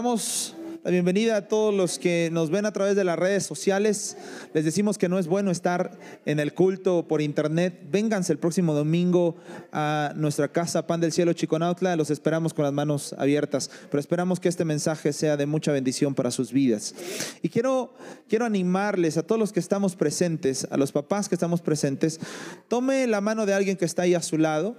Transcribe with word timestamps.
Damos 0.00 0.54
la 0.82 0.90
bienvenida 0.90 1.36
a 1.36 1.46
todos 1.46 1.74
los 1.74 1.98
que 1.98 2.30
nos 2.32 2.48
ven 2.48 2.64
a 2.64 2.72
través 2.72 2.96
de 2.96 3.04
las 3.04 3.18
redes 3.18 3.44
sociales. 3.44 4.16
Les 4.54 4.64
decimos 4.64 4.96
que 4.96 5.10
no 5.10 5.18
es 5.18 5.26
bueno 5.26 5.50
estar 5.50 5.98
en 6.24 6.40
el 6.40 6.54
culto 6.54 7.06
por 7.06 7.20
internet. 7.20 7.78
Vénganse 7.90 8.32
el 8.32 8.38
próximo 8.38 8.72
domingo 8.72 9.36
a 9.72 10.14
nuestra 10.16 10.48
casa 10.48 10.86
Pan 10.86 11.02
del 11.02 11.12
Cielo 11.12 11.34
Chiconautla. 11.34 11.96
Los 11.96 12.08
esperamos 12.08 12.54
con 12.54 12.64
las 12.64 12.72
manos 12.72 13.14
abiertas, 13.18 13.70
pero 13.90 14.00
esperamos 14.00 14.40
que 14.40 14.48
este 14.48 14.64
mensaje 14.64 15.12
sea 15.12 15.36
de 15.36 15.44
mucha 15.44 15.70
bendición 15.70 16.14
para 16.14 16.30
sus 16.30 16.50
vidas. 16.50 16.94
Y 17.42 17.50
quiero, 17.50 17.92
quiero 18.26 18.46
animarles 18.46 19.18
a 19.18 19.22
todos 19.22 19.38
los 19.38 19.52
que 19.52 19.60
estamos 19.60 19.96
presentes, 19.96 20.66
a 20.70 20.78
los 20.78 20.92
papás 20.92 21.28
que 21.28 21.34
estamos 21.34 21.60
presentes, 21.60 22.20
tome 22.68 23.06
la 23.06 23.20
mano 23.20 23.44
de 23.44 23.52
alguien 23.52 23.76
que 23.76 23.84
está 23.84 24.04
ahí 24.04 24.14
a 24.14 24.22
su 24.22 24.38
lado 24.38 24.76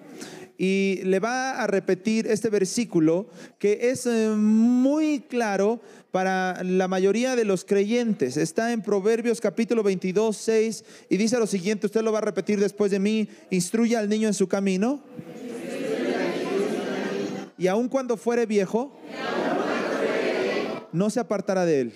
y 0.58 1.02
le 1.04 1.20
va 1.20 1.62
a 1.62 1.68
repetir 1.68 2.28
este 2.28 2.50
versículo 2.50 3.28
que 3.60 3.90
es 3.92 4.06
eh, 4.06 4.30
muy 4.30 5.22
claro 5.22 5.82
para 6.12 6.64
la 6.64 6.88
mayoría 6.88 7.36
de 7.36 7.46
los 7.46 7.66
creyentes. 7.66 8.38
Está 8.38 8.74
en 8.74 8.82
Proverbios 8.82 9.42
capítulo 9.42 9.84
22, 9.84 10.36
6 10.38 10.84
y 11.10 11.18
dice 11.18 11.40
lo 11.40 11.48
siguiente, 11.48 11.88
usted 11.88 12.02
lo 12.02 12.12
va 12.12 12.20
a 12.20 12.22
repetir 12.22 12.60
después 12.60 12.92
de 12.92 13.00
mí, 13.00 13.28
instruye 13.50 13.96
al 13.96 14.10
niño 14.10 14.28
en 14.28 14.34
su 14.34 14.48
camino. 14.48 15.02
Y 17.58 17.68
aun 17.68 17.88
cuando 17.88 18.18
fuere 18.18 18.46
viejo, 18.46 18.92
no 20.92 21.10
se 21.10 21.20
apartará 21.20 21.66
de 21.66 21.82
él. 21.82 21.94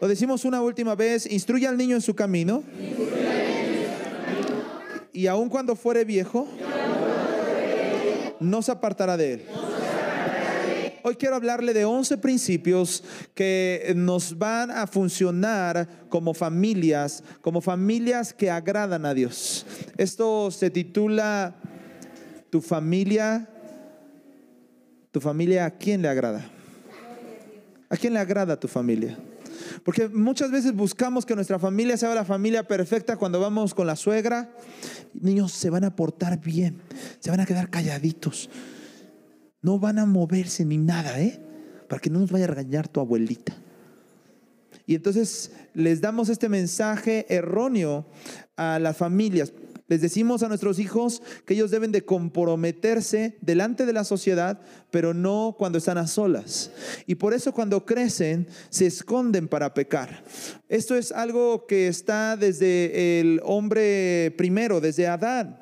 Lo 0.00 0.08
decimos 0.08 0.44
una 0.44 0.60
última 0.60 0.94
vez, 0.94 1.30
instruye 1.30 1.66
al 1.66 1.76
niño 1.76 1.94
en 1.96 2.02
su 2.02 2.14
camino. 2.14 2.64
Y 5.12 5.28
aun 5.28 5.48
cuando 5.48 5.76
fuere 5.76 6.04
viejo, 6.04 6.48
no 8.40 8.62
se 8.62 8.72
apartará 8.72 9.16
de 9.16 9.34
él. 9.34 9.42
Hoy 11.06 11.16
quiero 11.16 11.36
hablarle 11.36 11.74
de 11.74 11.84
11 11.84 12.16
principios 12.16 13.04
que 13.34 13.92
nos 13.94 14.38
van 14.38 14.70
a 14.70 14.86
funcionar 14.86 16.06
como 16.08 16.32
familias, 16.32 17.22
como 17.42 17.60
familias 17.60 18.32
que 18.32 18.50
agradan 18.50 19.04
a 19.04 19.12
Dios. 19.12 19.66
Esto 19.98 20.50
se 20.50 20.70
titula 20.70 21.56
Tu 22.48 22.62
familia, 22.62 23.46
tu 25.10 25.20
familia 25.20 25.66
a 25.66 25.70
quién 25.72 26.00
le 26.00 26.08
agrada. 26.08 26.50
¿A 27.90 27.96
quién 27.98 28.14
le 28.14 28.18
agrada 28.18 28.58
tu 28.58 28.66
familia? 28.66 29.18
Porque 29.84 30.08
muchas 30.08 30.50
veces 30.50 30.74
buscamos 30.74 31.26
que 31.26 31.34
nuestra 31.34 31.58
familia 31.58 31.96
sea 31.96 32.14
la 32.14 32.24
familia 32.24 32.66
perfecta 32.66 33.16
cuando 33.16 33.40
vamos 33.40 33.74
con 33.74 33.86
la 33.86 33.96
suegra. 33.96 34.54
Niños 35.14 35.52
se 35.52 35.70
van 35.70 35.84
a 35.84 35.94
portar 35.94 36.40
bien, 36.40 36.80
se 37.20 37.30
van 37.30 37.40
a 37.40 37.46
quedar 37.46 37.70
calladitos. 37.70 38.50
No 39.62 39.78
van 39.78 39.98
a 39.98 40.06
moverse 40.06 40.64
ni 40.64 40.76
nada, 40.76 41.20
¿eh? 41.20 41.40
Para 41.88 42.00
que 42.00 42.10
no 42.10 42.20
nos 42.20 42.30
vaya 42.30 42.44
a 42.44 42.48
regañar 42.48 42.88
tu 42.88 43.00
abuelita. 43.00 43.56
Y 44.86 44.94
entonces 44.94 45.52
les 45.72 46.00
damos 46.00 46.28
este 46.28 46.48
mensaje 46.48 47.26
erróneo 47.34 48.06
a 48.56 48.78
las 48.78 48.96
familias. 48.96 49.52
Les 49.86 50.00
decimos 50.00 50.42
a 50.42 50.48
nuestros 50.48 50.78
hijos 50.78 51.22
que 51.44 51.52
ellos 51.52 51.70
deben 51.70 51.92
de 51.92 52.04
comprometerse 52.04 53.36
delante 53.42 53.84
de 53.84 53.92
la 53.92 54.04
sociedad, 54.04 54.60
pero 54.90 55.12
no 55.12 55.56
cuando 55.58 55.76
están 55.76 55.98
a 55.98 56.06
solas. 56.06 56.70
Y 57.06 57.16
por 57.16 57.34
eso 57.34 57.52
cuando 57.52 57.84
crecen 57.84 58.48
se 58.70 58.86
esconden 58.86 59.46
para 59.46 59.74
pecar. 59.74 60.24
Esto 60.70 60.96
es 60.96 61.12
algo 61.12 61.66
que 61.66 61.88
está 61.88 62.36
desde 62.36 63.20
el 63.20 63.40
hombre 63.44 64.34
primero, 64.38 64.80
desde 64.80 65.06
Adán. 65.06 65.60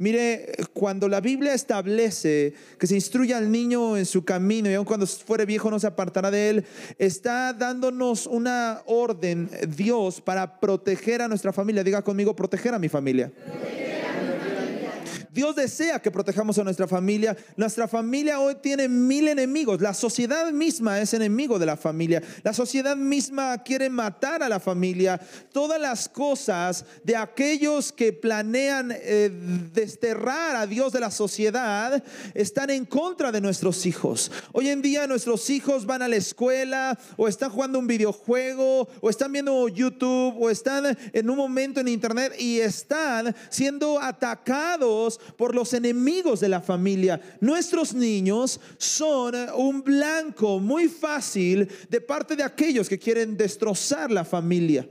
Mire, 0.00 0.54
cuando 0.72 1.08
la 1.08 1.20
Biblia 1.20 1.52
establece 1.52 2.54
que 2.78 2.86
se 2.86 2.94
instruya 2.94 3.36
al 3.36 3.52
niño 3.52 3.98
en 3.98 4.06
su 4.06 4.24
camino 4.24 4.70
y 4.70 4.72
aun 4.72 4.86
cuando 4.86 5.06
fuere 5.06 5.44
viejo 5.44 5.70
no 5.70 5.78
se 5.78 5.86
apartará 5.86 6.30
de 6.30 6.48
él, 6.48 6.64
está 6.96 7.52
dándonos 7.52 8.26
una 8.26 8.80
orden 8.86 9.50
Dios 9.68 10.22
para 10.22 10.58
proteger 10.58 11.20
a 11.20 11.28
nuestra 11.28 11.52
familia. 11.52 11.84
Diga 11.84 12.00
conmigo, 12.00 12.34
proteger 12.34 12.72
a 12.72 12.78
mi 12.78 12.88
familia. 12.88 13.30
Dios 15.40 15.56
desea 15.56 15.98
que 16.02 16.10
protejamos 16.10 16.58
a 16.58 16.64
nuestra 16.64 16.86
familia. 16.86 17.34
Nuestra 17.56 17.88
familia 17.88 18.40
hoy 18.40 18.56
tiene 18.56 18.90
mil 18.90 19.26
enemigos. 19.26 19.80
La 19.80 19.94
sociedad 19.94 20.52
misma 20.52 21.00
es 21.00 21.14
enemigo 21.14 21.58
de 21.58 21.64
la 21.64 21.78
familia. 21.78 22.22
La 22.42 22.52
sociedad 22.52 22.94
misma 22.94 23.56
quiere 23.62 23.88
matar 23.88 24.42
a 24.42 24.50
la 24.50 24.60
familia. 24.60 25.18
Todas 25.50 25.80
las 25.80 26.10
cosas 26.10 26.84
de 27.04 27.16
aquellos 27.16 27.90
que 27.90 28.12
planean 28.12 28.92
eh, 28.94 29.30
desterrar 29.72 30.56
a 30.56 30.66
Dios 30.66 30.92
de 30.92 31.00
la 31.00 31.10
sociedad 31.10 32.04
están 32.34 32.68
en 32.68 32.84
contra 32.84 33.32
de 33.32 33.40
nuestros 33.40 33.86
hijos. 33.86 34.30
Hoy 34.52 34.68
en 34.68 34.82
día 34.82 35.06
nuestros 35.06 35.48
hijos 35.48 35.86
van 35.86 36.02
a 36.02 36.08
la 36.08 36.16
escuela 36.16 36.98
o 37.16 37.28
están 37.28 37.48
jugando 37.48 37.78
un 37.78 37.86
videojuego 37.86 38.90
o 39.00 39.08
están 39.08 39.32
viendo 39.32 39.68
YouTube 39.68 40.34
o 40.38 40.50
están 40.50 40.98
en 41.14 41.30
un 41.30 41.36
momento 41.38 41.80
en 41.80 41.88
internet 41.88 42.34
y 42.38 42.60
están 42.60 43.34
siendo 43.48 43.98
atacados 43.98 45.18
por 45.36 45.54
los 45.54 45.72
enemigos 45.72 46.40
de 46.40 46.48
la 46.48 46.60
familia. 46.60 47.20
Nuestros 47.40 47.94
niños 47.94 48.60
son 48.78 49.34
un 49.56 49.82
blanco 49.82 50.58
muy 50.60 50.88
fácil 50.88 51.68
de 51.88 52.00
parte 52.00 52.36
de 52.36 52.42
aquellos 52.42 52.88
que 52.88 52.98
quieren 52.98 53.36
destrozar 53.36 54.10
la 54.10 54.24
familia. 54.24 54.86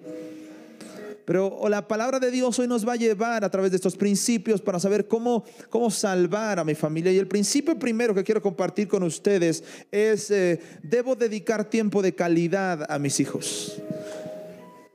Pero 1.30 1.70
la 1.70 1.88
palabra 1.88 2.20
de 2.20 2.32
Dios 2.32 2.58
hoy 2.58 2.68
nos 2.68 2.88
va 2.88 2.94
a 2.94 2.96
llevar 2.96 3.46
a 3.46 3.52
través 3.52 3.70
de 3.70 3.76
estos 3.76 3.96
principios 3.96 4.62
para 4.62 4.80
saber 4.80 5.08
cómo, 5.08 5.46
cómo 5.70 5.92
salvar 5.92 6.58
a 6.58 6.64
mi 6.64 6.74
familia. 6.74 7.12
Y 7.12 7.20
el 7.20 7.28
principio 7.28 7.78
primero 7.78 8.16
que 8.16 8.24
quiero 8.24 8.42
compartir 8.42 8.88
con 8.88 9.04
ustedes 9.04 9.64
es, 9.92 10.32
eh, 10.32 10.60
debo 10.82 11.16
dedicar 11.16 11.70
tiempo 11.70 12.02
de 12.02 12.16
calidad 12.16 12.92
a 12.92 12.98
mis 12.98 13.20
hijos. 13.20 13.80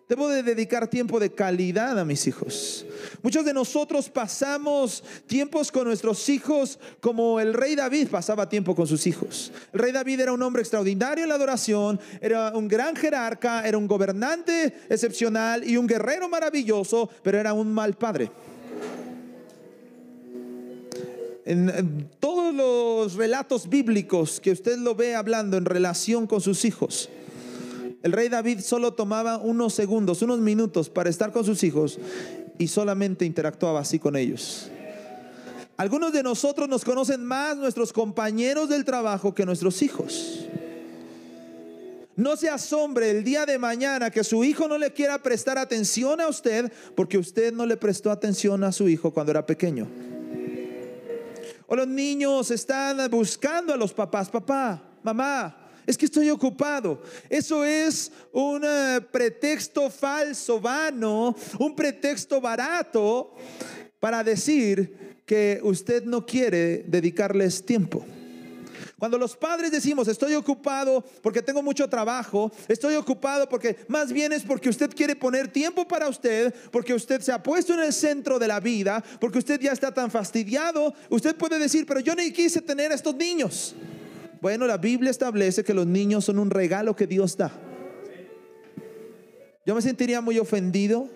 Debo 0.09 0.29
de 0.29 0.43
dedicar 0.43 0.89
tiempo 0.89 1.21
de 1.21 1.31
calidad 1.31 2.01
a 2.01 2.05
mis 2.05 2.27
hijos. 2.27 2.85
Muchos 3.25 3.47
de 3.47 3.55
nosotros 3.55 4.11
pasamos 4.11 5.03
tiempos 5.27 5.73
con 5.73 5.85
nuestros 5.85 6.29
hijos 6.29 6.79
como 7.01 7.41
el 7.41 7.55
rey 7.55 7.75
David 7.75 8.09
pasaba 8.09 8.51
tiempo 8.51 8.77
con 8.77 8.87
sus 8.87 9.07
hijos. 9.07 9.51
El 9.73 9.81
rey 9.81 9.93
David 9.93 10.21
era 10.21 10.33
un 10.35 10.43
hombre 10.43 10.61
extraordinario 10.61 11.25
en 11.25 11.31
la 11.31 11.37
adoración, 11.37 11.99
era 12.21 12.55
un 12.55 12.69
gran 12.69 12.95
jerarca, 12.95 13.67
era 13.67 13.79
un 13.79 13.87
gobernante 13.89 14.75
excepcional 14.91 15.67
y 15.67 15.79
un 15.79 15.87
guerrero 15.87 16.29
maravilloso, 16.29 17.09
pero 17.23 17.39
era 17.39 17.55
un 17.55 17.73
mal 17.73 17.95
padre. 17.95 18.31
En, 21.47 22.11
todos 22.21 22.55
los 22.55 23.15
relatos 23.15 23.71
bíblicos 23.71 24.39
que 24.39 24.51
usted 24.51 24.77
lo 24.77 24.95
ve 24.95 25.15
hablando 25.15 25.57
en 25.57 25.65
relación 25.65 26.27
con 26.27 26.43
sus 26.43 26.67
hijos, 26.67 27.09
el 28.03 28.13
rey 28.13 28.29
David 28.29 28.61
solo 28.61 28.93
tomaba 28.93 29.39
unos 29.39 29.73
segundos, 29.73 30.21
unos 30.21 30.41
minutos 30.41 30.91
para 30.91 31.09
estar 31.09 31.33
con 31.33 31.43
sus 31.43 31.65
hijos 31.65 31.99
y 32.59 32.69
solamente 32.69 33.25
interactuaba 33.25 33.81
así 33.81 33.99
con 33.99 34.17
ellos. 34.17 34.71
Algunos 35.77 36.13
de 36.13 36.23
nosotros 36.23 36.69
nos 36.69 36.85
conocen 36.85 37.25
más 37.25 37.57
nuestros 37.57 37.93
compañeros 37.93 38.69
del 38.69 38.85
trabajo 38.85 39.35
que 39.35 39.45
nuestros 39.45 39.83
hijos. 39.83 40.47
No 42.17 42.37
se 42.37 42.49
asombre 42.49 43.11
el 43.11 43.25
día 43.25 43.45
de 43.45 43.59
mañana 43.59 44.11
que 44.11 44.23
su 44.23 44.45
hijo 44.45 44.69
no 44.69 44.79
le 44.79 44.93
quiera 44.93 45.19
prestar 45.19 45.59
atención 45.59 46.21
a 46.21 46.29
usted 46.29 46.73
porque 46.95 47.19
usted 47.19 47.53
no 47.53 47.67
le 47.67 47.77
prestó 47.77 48.13
atención 48.13 48.63
a 48.63 48.71
su 48.71 48.89
hijo 48.89 49.13
cuando 49.13 49.33
era 49.33 49.45
pequeño. 49.45 49.89
O 51.67 51.75
los 51.75 51.89
niños 51.89 52.53
están 52.53 53.11
buscando 53.11 53.75
a 53.75 53.77
los 53.77 53.93
papás, 53.93 54.31
papá, 54.31 54.81
mamá, 55.03 55.64
es 55.87 55.97
que 55.97 56.07
estoy 56.07 56.31
ocupado. 56.31 57.03
Eso 57.29 57.65
es 57.65 58.11
un 58.33 58.63
eh, 58.65 59.01
pretexto 59.11 59.91
falso, 59.91 60.61
vano, 60.61 61.35
un 61.59 61.75
pretexto 61.75 62.41
barato 62.41 63.35
para 64.01 64.23
decir 64.23 65.23
que 65.27 65.61
usted 65.63 66.05
no 66.05 66.27
quiere 66.27 66.85
dedicarles 66.87 67.65
tiempo. 67.65 68.05
Cuando 68.99 69.19
los 69.19 69.37
padres 69.37 69.71
decimos, 69.71 70.09
estoy 70.09 70.35
ocupado 70.35 71.05
porque 71.21 71.43
tengo 71.43 71.63
mucho 71.63 71.89
trabajo, 71.89 72.51
estoy 72.69 72.95
ocupado 72.95 73.49
porque 73.49 73.77
más 73.89 74.13
bien 74.13 74.33
es 74.33 74.43
porque 74.43 74.69
usted 74.69 74.95
quiere 74.95 75.17
poner 75.17 75.49
tiempo 75.49 75.87
para 75.87 76.09
usted, 76.09 76.55
porque 76.71 76.95
usted 76.95 77.21
se 77.21 77.33
ha 77.33 77.43
puesto 77.43 77.75
en 77.75 77.81
el 77.81 77.93
centro 77.93 78.39
de 78.39 78.49
la 78.49 78.61
vida, 78.61 79.05
porque 79.21 79.39
usted 79.39 79.61
ya 79.61 79.73
está 79.73 79.93
tan 79.93 80.11
fastidiado, 80.11 80.95
usted 81.11 81.35
puede 81.37 81.59
decir, 81.59 81.85
pero 81.87 82.01
yo 82.01 82.15
ni 82.15 82.33
quise 82.33 82.63
tener 82.63 82.93
a 82.93 82.95
estos 82.95 83.15
niños. 83.15 83.75
Bueno, 84.45 84.67
la 84.67 84.77
Biblia 84.77 85.11
establece 85.11 85.65
que 85.65 85.73
los 85.73 85.87
niños 85.87 86.27
son 86.27 86.39
un 86.39 86.51
regalo 86.51 86.95
que 86.95 87.07
Dios 87.07 87.35
da. 87.35 87.51
Yo 89.65 89.75
me 89.75 89.81
sentiría 89.81 90.21
muy 90.21 90.39
ofendido 90.39 91.09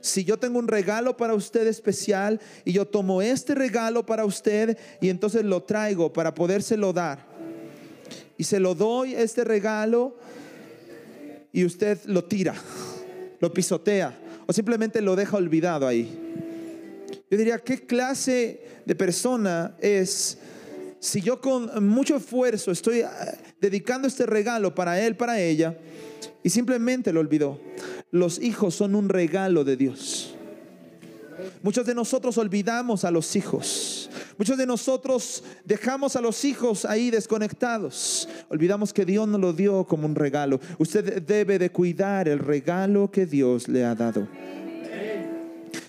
si 0.00 0.24
yo 0.24 0.38
tengo 0.38 0.58
un 0.58 0.66
regalo 0.66 1.14
para 1.14 1.34
usted 1.34 1.66
especial 1.66 2.40
y 2.64 2.72
yo 2.72 2.86
tomo 2.86 3.20
este 3.20 3.54
regalo 3.54 4.06
para 4.06 4.24
usted 4.24 4.78
y 4.98 5.10
entonces 5.10 5.44
lo 5.44 5.62
traigo 5.62 6.10
para 6.10 6.32
podérselo 6.34 6.94
dar. 6.94 7.26
Y 8.38 8.44
se 8.44 8.58
lo 8.58 8.74
doy 8.74 9.14
este 9.14 9.44
regalo 9.44 10.16
y 11.52 11.66
usted 11.66 11.98
lo 12.06 12.24
tira, 12.24 12.54
lo 13.40 13.52
pisotea 13.52 14.18
o 14.46 14.54
simplemente 14.54 15.02
lo 15.02 15.16
deja 15.16 15.36
olvidado 15.36 15.86
ahí. 15.86 16.18
Yo 17.30 17.36
diría, 17.36 17.58
¿qué 17.58 17.84
clase 17.84 18.62
de 18.86 18.94
persona 18.94 19.76
es 19.82 20.38
si 21.00 21.22
yo 21.22 21.40
con 21.40 21.88
mucho 21.88 22.16
esfuerzo 22.16 22.70
estoy 22.70 23.00
ah, 23.00 23.10
dedicando 23.60 24.06
este 24.06 24.26
regalo 24.26 24.74
para 24.74 25.00
él, 25.00 25.16
para 25.16 25.40
ella, 25.40 25.76
y 26.42 26.50
simplemente 26.50 27.12
lo 27.12 27.20
olvidó, 27.20 27.58
los 28.10 28.38
hijos 28.38 28.74
son 28.74 28.94
un 28.94 29.08
regalo 29.08 29.64
de 29.64 29.76
Dios. 29.76 30.34
Muchos 31.62 31.86
de 31.86 31.94
nosotros 31.94 32.36
olvidamos 32.38 33.04
a 33.04 33.10
los 33.10 33.34
hijos. 33.34 34.10
Muchos 34.36 34.58
de 34.58 34.66
nosotros 34.66 35.42
dejamos 35.64 36.16
a 36.16 36.20
los 36.20 36.44
hijos 36.44 36.84
ahí 36.84 37.10
desconectados. 37.10 38.28
Olvidamos 38.48 38.92
que 38.92 39.04
Dios 39.04 39.26
nos 39.26 39.40
lo 39.40 39.52
dio 39.52 39.84
como 39.84 40.06
un 40.06 40.14
regalo. 40.14 40.60
Usted 40.78 41.22
debe 41.22 41.58
de 41.58 41.70
cuidar 41.70 42.28
el 42.28 42.38
regalo 42.38 43.10
que 43.10 43.26
Dios 43.26 43.68
le 43.68 43.84
ha 43.84 43.94
dado. 43.94 44.28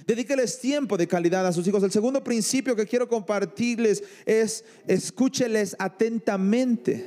Dedíqueles 0.05 0.59
tiempo 0.59 0.97
de 0.97 1.07
calidad 1.07 1.45
a 1.45 1.53
sus 1.53 1.67
hijos. 1.67 1.83
El 1.83 1.91
segundo 1.91 2.23
principio 2.23 2.75
que 2.75 2.85
quiero 2.85 3.07
compartirles 3.07 4.03
es 4.25 4.63
escúcheles 4.87 5.75
atentamente. 5.79 7.05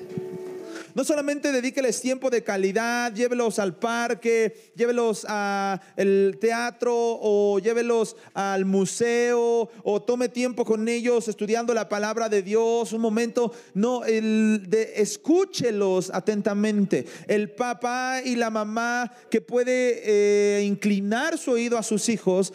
No 0.94 1.02
solamente 1.02 1.50
dedíqueles 1.50 2.00
tiempo 2.00 2.31
de 2.31 2.44
calidad, 2.44 3.12
llévelos 3.12 3.58
al 3.58 3.75
parque, 3.75 4.70
llévelos 4.76 5.25
al 5.25 6.38
teatro 6.41 6.94
o 6.96 7.58
llévelos 7.58 8.17
al 8.32 8.64
museo 8.64 9.69
o 9.82 10.02
tome 10.02 10.29
tiempo 10.29 10.64
con 10.64 10.88
ellos 10.88 11.26
estudiando 11.26 11.75
la 11.75 11.88
palabra 11.88 12.29
de 12.29 12.43
Dios, 12.43 12.93
un 12.93 13.00
momento, 13.00 13.52
no, 13.75 14.05
el 14.05 14.67
de 14.69 14.93
escúchelos 14.96 16.11
atentamente. 16.14 17.06
El 17.26 17.50
papá 17.50 18.20
y 18.25 18.37
la 18.37 18.50
mamá 18.50 19.12
que 19.29 19.40
puede 19.40 20.00
eh, 20.05 20.62
inclinar 20.64 21.38
su 21.38 21.50
oído 21.50 21.76
a 21.76 21.82
sus 21.82 22.08
hijos 22.08 22.52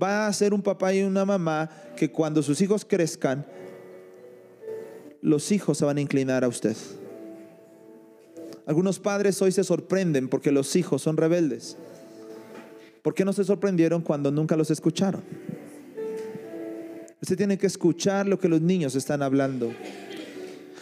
va 0.00 0.28
a 0.28 0.32
ser 0.32 0.54
un 0.54 0.62
papá 0.62 0.94
y 0.94 1.02
una 1.02 1.24
mamá 1.24 1.68
que 1.96 2.12
cuando 2.12 2.40
sus 2.40 2.60
hijos 2.60 2.84
crezcan, 2.84 3.44
los 5.22 5.50
hijos 5.50 5.76
se 5.76 5.84
van 5.84 5.98
a 5.98 6.00
inclinar 6.00 6.44
a 6.44 6.48
usted. 6.48 6.76
Algunos 8.70 9.00
padres 9.00 9.42
hoy 9.42 9.50
se 9.50 9.64
sorprenden 9.64 10.28
porque 10.28 10.52
los 10.52 10.76
hijos 10.76 11.02
son 11.02 11.16
rebeldes. 11.16 11.76
¿Por 13.02 13.14
qué 13.14 13.24
no 13.24 13.32
se 13.32 13.42
sorprendieron 13.42 14.00
cuando 14.00 14.30
nunca 14.30 14.54
los 14.54 14.70
escucharon? 14.70 15.24
Usted 17.20 17.36
tiene 17.36 17.58
que 17.58 17.66
escuchar 17.66 18.28
lo 18.28 18.38
que 18.38 18.48
los 18.48 18.60
niños 18.60 18.94
están 18.94 19.22
hablando. 19.22 19.74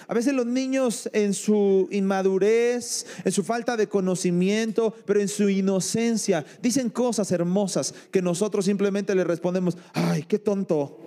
A 0.06 0.12
veces 0.12 0.34
los 0.34 0.44
niños 0.44 1.08
en 1.14 1.32
su 1.32 1.88
inmadurez, 1.90 3.06
en 3.24 3.32
su 3.32 3.42
falta 3.42 3.74
de 3.74 3.88
conocimiento, 3.88 4.94
pero 5.06 5.22
en 5.22 5.28
su 5.28 5.48
inocencia, 5.48 6.44
dicen 6.60 6.90
cosas 6.90 7.32
hermosas 7.32 7.94
que 8.10 8.20
nosotros 8.20 8.66
simplemente 8.66 9.14
le 9.14 9.24
respondemos, 9.24 9.78
ay, 9.94 10.24
qué 10.24 10.38
tonto. 10.38 11.00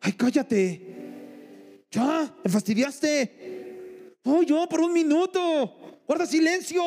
Ay, 0.00 0.14
cállate. 0.14 1.86
Ya, 1.88 2.34
me 2.42 2.50
fastidiaste. 2.50 3.61
Oh, 4.24 4.42
yo 4.42 4.68
por 4.68 4.80
un 4.80 4.92
minuto. 4.92 5.98
Guarda 6.06 6.26
silencio. 6.26 6.82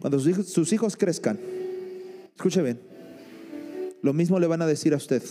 Cuando 0.00 0.18
sus 0.18 0.28
hijos, 0.28 0.46
sus 0.46 0.72
hijos 0.72 0.96
crezcan, 0.96 1.38
escuche 2.36 2.62
bien, 2.62 2.80
lo 4.02 4.12
mismo 4.12 4.38
le 4.38 4.46
van 4.46 4.62
a 4.62 4.66
decir 4.66 4.94
a 4.94 4.98
usted. 4.98 5.22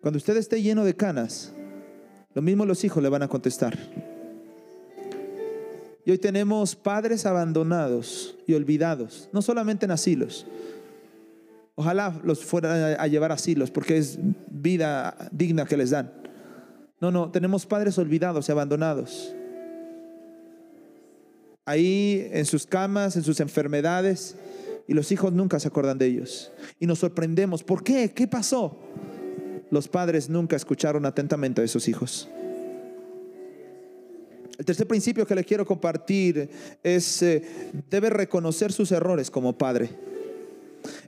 Cuando 0.00 0.16
usted 0.16 0.36
esté 0.36 0.62
lleno 0.62 0.84
de 0.84 0.94
canas, 0.96 1.52
lo 2.34 2.42
mismo 2.42 2.66
los 2.66 2.82
hijos 2.84 3.02
le 3.02 3.08
van 3.08 3.22
a 3.22 3.28
contestar. 3.28 3.78
Y 6.04 6.10
hoy 6.10 6.18
tenemos 6.18 6.74
padres 6.74 7.24
abandonados 7.24 8.36
y 8.46 8.54
olvidados, 8.54 9.28
no 9.32 9.40
solamente 9.40 9.86
en 9.86 9.92
asilos. 9.92 10.46
Ojalá 11.76 12.20
los 12.24 12.44
fueran 12.44 12.96
a 12.98 13.06
llevar 13.06 13.32
asilos 13.32 13.70
porque 13.70 13.96
es 13.96 14.18
vida 14.48 15.16
digna 15.30 15.66
que 15.66 15.76
les 15.76 15.90
dan. 15.90 16.23
No, 17.04 17.10
no, 17.10 17.30
tenemos 17.30 17.66
padres 17.66 17.98
olvidados 17.98 18.48
y 18.48 18.52
abandonados. 18.52 19.34
Ahí 21.66 22.30
en 22.32 22.46
sus 22.46 22.64
camas, 22.64 23.14
en 23.16 23.22
sus 23.22 23.40
enfermedades, 23.40 24.36
y 24.88 24.94
los 24.94 25.12
hijos 25.12 25.30
nunca 25.30 25.60
se 25.60 25.68
acuerdan 25.68 25.98
de 25.98 26.06
ellos. 26.06 26.50
Y 26.80 26.86
nos 26.86 27.00
sorprendemos. 27.00 27.62
¿Por 27.62 27.84
qué? 27.84 28.12
¿Qué 28.12 28.26
pasó? 28.26 28.78
Los 29.70 29.86
padres 29.86 30.30
nunca 30.30 30.56
escucharon 30.56 31.04
atentamente 31.04 31.60
a 31.60 31.64
esos 31.64 31.88
hijos. 31.88 32.26
El 34.56 34.64
tercer 34.64 34.86
principio 34.86 35.26
que 35.26 35.34
le 35.34 35.44
quiero 35.44 35.66
compartir 35.66 36.48
es, 36.82 37.22
eh, 37.22 37.42
debe 37.90 38.08
reconocer 38.08 38.72
sus 38.72 38.90
errores 38.92 39.30
como 39.30 39.58
padre. 39.58 39.90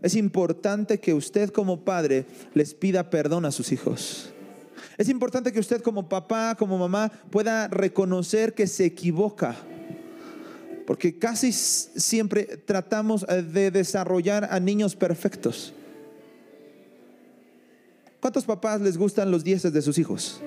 Es 0.02 0.14
importante 0.14 1.00
que 1.00 1.14
usted 1.14 1.48
como 1.48 1.86
padre 1.86 2.26
les 2.52 2.74
pida 2.74 3.08
perdón 3.08 3.46
a 3.46 3.50
sus 3.50 3.72
hijos. 3.72 4.34
Es 4.96 5.08
importante 5.08 5.52
que 5.52 5.60
usted 5.60 5.82
como 5.82 6.08
papá, 6.08 6.54
como 6.58 6.78
mamá, 6.78 7.12
pueda 7.30 7.68
reconocer 7.68 8.54
que 8.54 8.66
se 8.66 8.86
equivoca. 8.86 9.56
Porque 10.86 11.18
casi 11.18 11.52
siempre 11.52 12.44
tratamos 12.44 13.26
eh, 13.28 13.42
de 13.42 13.70
desarrollar 13.70 14.48
a 14.50 14.60
niños 14.60 14.94
perfectos. 14.96 15.74
¿Cuántos 18.20 18.44
papás 18.44 18.80
les 18.80 18.96
gustan 18.96 19.30
los 19.30 19.44
dieces 19.44 19.72
de 19.72 19.82
sus 19.82 19.98
hijos? 19.98 20.40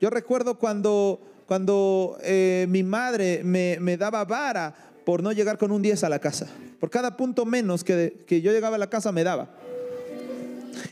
Yo 0.00 0.10
recuerdo 0.10 0.58
cuando, 0.58 1.20
cuando 1.46 2.18
eh, 2.22 2.66
mi 2.68 2.82
madre 2.82 3.42
me, 3.44 3.78
me, 3.80 3.96
daba 3.96 4.24
vara 4.24 4.74
por 5.04 5.22
no 5.22 5.32
llegar 5.32 5.58
con 5.58 5.70
un 5.70 5.82
10 5.82 6.04
a 6.04 6.08
la 6.08 6.18
casa. 6.18 6.48
Por 6.80 6.90
cada 6.90 7.16
punto 7.16 7.44
menos 7.44 7.84
que, 7.84 8.24
que 8.26 8.40
yo 8.40 8.52
llegaba 8.52 8.76
a 8.76 8.78
la 8.78 8.90
casa 8.90 9.12
me 9.12 9.24
daba. 9.24 9.50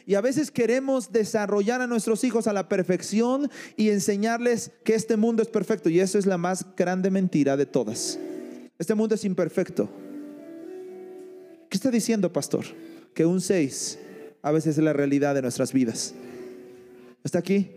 Y 0.06 0.14
a 0.14 0.20
veces 0.20 0.50
queremos 0.50 1.12
desarrollar 1.12 1.80
a 1.80 1.86
nuestros 1.86 2.24
hijos 2.24 2.46
a 2.46 2.52
la 2.52 2.68
perfección 2.68 3.50
y 3.76 3.90
enseñarles 3.90 4.70
que 4.84 4.94
este 4.94 5.16
mundo 5.16 5.42
es 5.42 5.48
perfecto. 5.48 5.88
Y 5.88 6.00
eso 6.00 6.18
es 6.18 6.26
la 6.26 6.38
más 6.38 6.64
grande 6.76 7.10
mentira 7.10 7.56
de 7.56 7.66
todas. 7.66 8.18
Este 8.78 8.94
mundo 8.94 9.14
es 9.14 9.24
imperfecto. 9.24 9.88
¿Qué 11.68 11.76
está 11.76 11.90
diciendo, 11.90 12.32
pastor? 12.32 12.64
Que 13.14 13.26
un 13.26 13.40
6 13.40 13.98
a 14.42 14.52
veces 14.52 14.78
es 14.78 14.84
la 14.84 14.92
realidad 14.92 15.34
de 15.34 15.42
nuestras 15.42 15.72
vidas. 15.72 16.14
¿Está 17.24 17.38
aquí? 17.38 17.70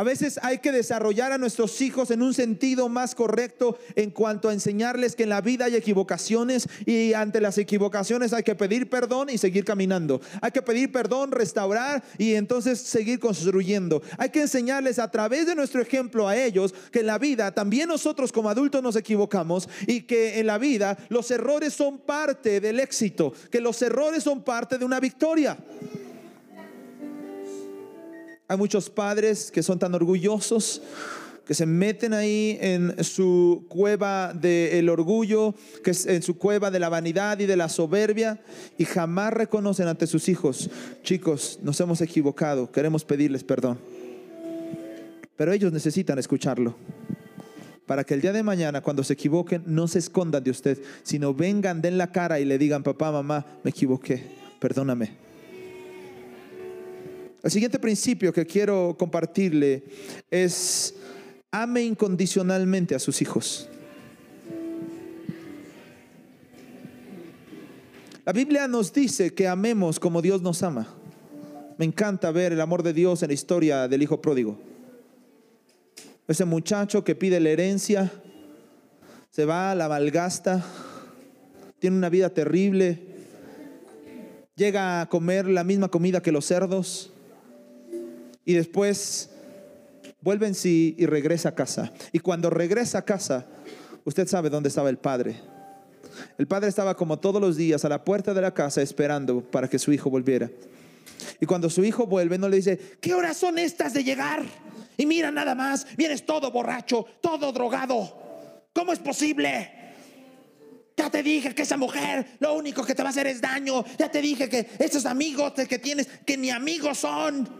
A 0.00 0.02
veces 0.02 0.40
hay 0.42 0.60
que 0.60 0.72
desarrollar 0.72 1.30
a 1.30 1.36
nuestros 1.36 1.78
hijos 1.82 2.10
en 2.10 2.22
un 2.22 2.32
sentido 2.32 2.88
más 2.88 3.14
correcto 3.14 3.76
en 3.96 4.10
cuanto 4.10 4.48
a 4.48 4.54
enseñarles 4.54 5.14
que 5.14 5.24
en 5.24 5.28
la 5.28 5.42
vida 5.42 5.66
hay 5.66 5.76
equivocaciones 5.76 6.66
y 6.86 7.12
ante 7.12 7.38
las 7.38 7.58
equivocaciones 7.58 8.32
hay 8.32 8.42
que 8.42 8.54
pedir 8.54 8.88
perdón 8.88 9.28
y 9.28 9.36
seguir 9.36 9.62
caminando. 9.66 10.22
Hay 10.40 10.52
que 10.52 10.62
pedir 10.62 10.90
perdón, 10.90 11.32
restaurar 11.32 12.02
y 12.16 12.32
entonces 12.32 12.80
seguir 12.80 13.20
construyendo. 13.20 14.00
Hay 14.16 14.30
que 14.30 14.40
enseñarles 14.40 14.98
a 14.98 15.10
través 15.10 15.44
de 15.44 15.54
nuestro 15.54 15.82
ejemplo 15.82 16.26
a 16.26 16.34
ellos 16.34 16.74
que 16.90 17.00
en 17.00 17.06
la 17.06 17.18
vida 17.18 17.52
también 17.52 17.86
nosotros 17.86 18.32
como 18.32 18.48
adultos 18.48 18.82
nos 18.82 18.96
equivocamos 18.96 19.68
y 19.86 20.04
que 20.04 20.40
en 20.40 20.46
la 20.46 20.56
vida 20.56 20.96
los 21.10 21.30
errores 21.30 21.74
son 21.74 21.98
parte 21.98 22.62
del 22.62 22.80
éxito, 22.80 23.34
que 23.50 23.60
los 23.60 23.82
errores 23.82 24.22
son 24.22 24.44
parte 24.44 24.78
de 24.78 24.86
una 24.86 24.98
victoria. 24.98 25.58
Hay 28.50 28.56
muchos 28.56 28.90
padres 28.90 29.52
que 29.52 29.62
son 29.62 29.78
tan 29.78 29.94
orgullosos 29.94 30.82
que 31.46 31.54
se 31.54 31.66
meten 31.66 32.12
ahí 32.12 32.58
en 32.60 33.04
su 33.04 33.64
cueva 33.68 34.32
del 34.34 34.88
orgullo, 34.88 35.54
que 35.84 35.92
es 35.92 36.04
en 36.04 36.20
su 36.20 36.36
cueva 36.36 36.68
de 36.72 36.80
la 36.80 36.88
vanidad 36.88 37.38
y 37.38 37.46
de 37.46 37.56
la 37.56 37.68
soberbia, 37.68 38.40
y 38.76 38.86
jamás 38.86 39.32
reconocen 39.32 39.86
ante 39.86 40.08
sus 40.08 40.28
hijos, 40.28 40.68
chicos, 41.04 41.60
nos 41.62 41.78
hemos 41.78 42.00
equivocado, 42.00 42.72
queremos 42.72 43.04
pedirles 43.04 43.44
perdón. 43.44 43.78
Pero 45.36 45.52
ellos 45.52 45.72
necesitan 45.72 46.18
escucharlo, 46.18 46.74
para 47.86 48.02
que 48.02 48.14
el 48.14 48.20
día 48.20 48.32
de 48.32 48.42
mañana, 48.42 48.80
cuando 48.80 49.04
se 49.04 49.12
equivoquen, 49.12 49.62
no 49.64 49.86
se 49.86 50.00
escondan 50.00 50.42
de 50.42 50.50
usted, 50.50 50.82
sino 51.04 51.34
vengan, 51.34 51.82
den 51.82 51.98
la 51.98 52.10
cara 52.10 52.40
y 52.40 52.44
le 52.44 52.58
digan, 52.58 52.82
papá, 52.82 53.12
mamá, 53.12 53.46
me 53.62 53.70
equivoqué, 53.70 54.24
perdóname. 54.58 55.29
El 57.42 57.50
siguiente 57.50 57.78
principio 57.78 58.32
que 58.32 58.44
quiero 58.44 58.94
compartirle 58.98 59.82
es 60.30 60.94
ame 61.50 61.82
incondicionalmente 61.82 62.94
a 62.94 62.98
sus 62.98 63.22
hijos. 63.22 63.68
La 68.26 68.32
Biblia 68.34 68.68
nos 68.68 68.92
dice 68.92 69.32
que 69.32 69.48
amemos 69.48 69.98
como 69.98 70.20
Dios 70.20 70.42
nos 70.42 70.62
ama. 70.62 70.86
Me 71.78 71.86
encanta 71.86 72.30
ver 72.30 72.52
el 72.52 72.60
amor 72.60 72.82
de 72.82 72.92
Dios 72.92 73.22
en 73.22 73.28
la 73.28 73.34
historia 73.34 73.88
del 73.88 74.02
hijo 74.02 74.20
pródigo. 74.20 74.58
Ese 76.28 76.44
muchacho 76.44 77.02
que 77.02 77.14
pide 77.14 77.40
la 77.40 77.48
herencia, 77.48 78.12
se 79.30 79.46
va, 79.46 79.74
la 79.74 79.88
malgasta, 79.88 80.62
tiene 81.78 81.96
una 81.96 82.10
vida 82.10 82.28
terrible, 82.28 83.02
llega 84.54 85.00
a 85.00 85.08
comer 85.08 85.46
la 85.46 85.64
misma 85.64 85.88
comida 85.88 86.20
que 86.20 86.32
los 86.32 86.44
cerdos 86.44 87.14
y 88.44 88.54
después 88.54 89.30
vuelve 90.20 90.46
en 90.46 90.54
sí 90.54 90.94
y 90.98 91.06
regresa 91.06 91.50
a 91.50 91.54
casa. 91.54 91.92
Y 92.12 92.18
cuando 92.18 92.50
regresa 92.50 92.98
a 92.98 93.04
casa, 93.04 93.46
usted 94.04 94.26
sabe 94.26 94.50
dónde 94.50 94.68
estaba 94.68 94.90
el 94.90 94.98
padre. 94.98 95.40
El 96.38 96.46
padre 96.46 96.68
estaba 96.68 96.96
como 96.96 97.18
todos 97.18 97.40
los 97.40 97.56
días 97.56 97.84
a 97.84 97.88
la 97.88 98.04
puerta 98.04 98.34
de 98.34 98.40
la 98.40 98.52
casa 98.52 98.82
esperando 98.82 99.40
para 99.40 99.68
que 99.68 99.78
su 99.78 99.92
hijo 99.92 100.10
volviera. 100.10 100.50
Y 101.40 101.46
cuando 101.46 101.70
su 101.70 101.84
hijo 101.84 102.06
vuelve, 102.06 102.38
no 102.38 102.48
le 102.48 102.56
dice, 102.56 102.78
¿qué 103.00 103.14
horas 103.14 103.36
son 103.36 103.58
estas 103.58 103.92
de 103.92 104.04
llegar? 104.04 104.42
Y 104.96 105.06
mira 105.06 105.30
nada 105.30 105.54
más, 105.54 105.86
vienes 105.96 106.26
todo 106.26 106.50
borracho, 106.50 107.06
todo 107.20 107.52
drogado. 107.52 108.66
¿Cómo 108.72 108.92
es 108.92 108.98
posible? 108.98 109.70
Ya 110.96 111.10
te 111.10 111.22
dije 111.22 111.54
que 111.54 111.62
esa 111.62 111.78
mujer 111.78 112.36
lo 112.40 112.54
único 112.54 112.84
que 112.84 112.94
te 112.94 113.02
va 113.02 113.08
a 113.08 113.10
hacer 113.10 113.26
es 113.26 113.40
daño. 113.40 113.84
Ya 113.98 114.10
te 114.10 114.20
dije 114.20 114.48
que 114.48 114.68
esos 114.78 115.06
amigos 115.06 115.52
que 115.52 115.78
tienes, 115.78 116.06
que 116.26 116.36
ni 116.36 116.50
amigos 116.50 116.98
son. 116.98 117.59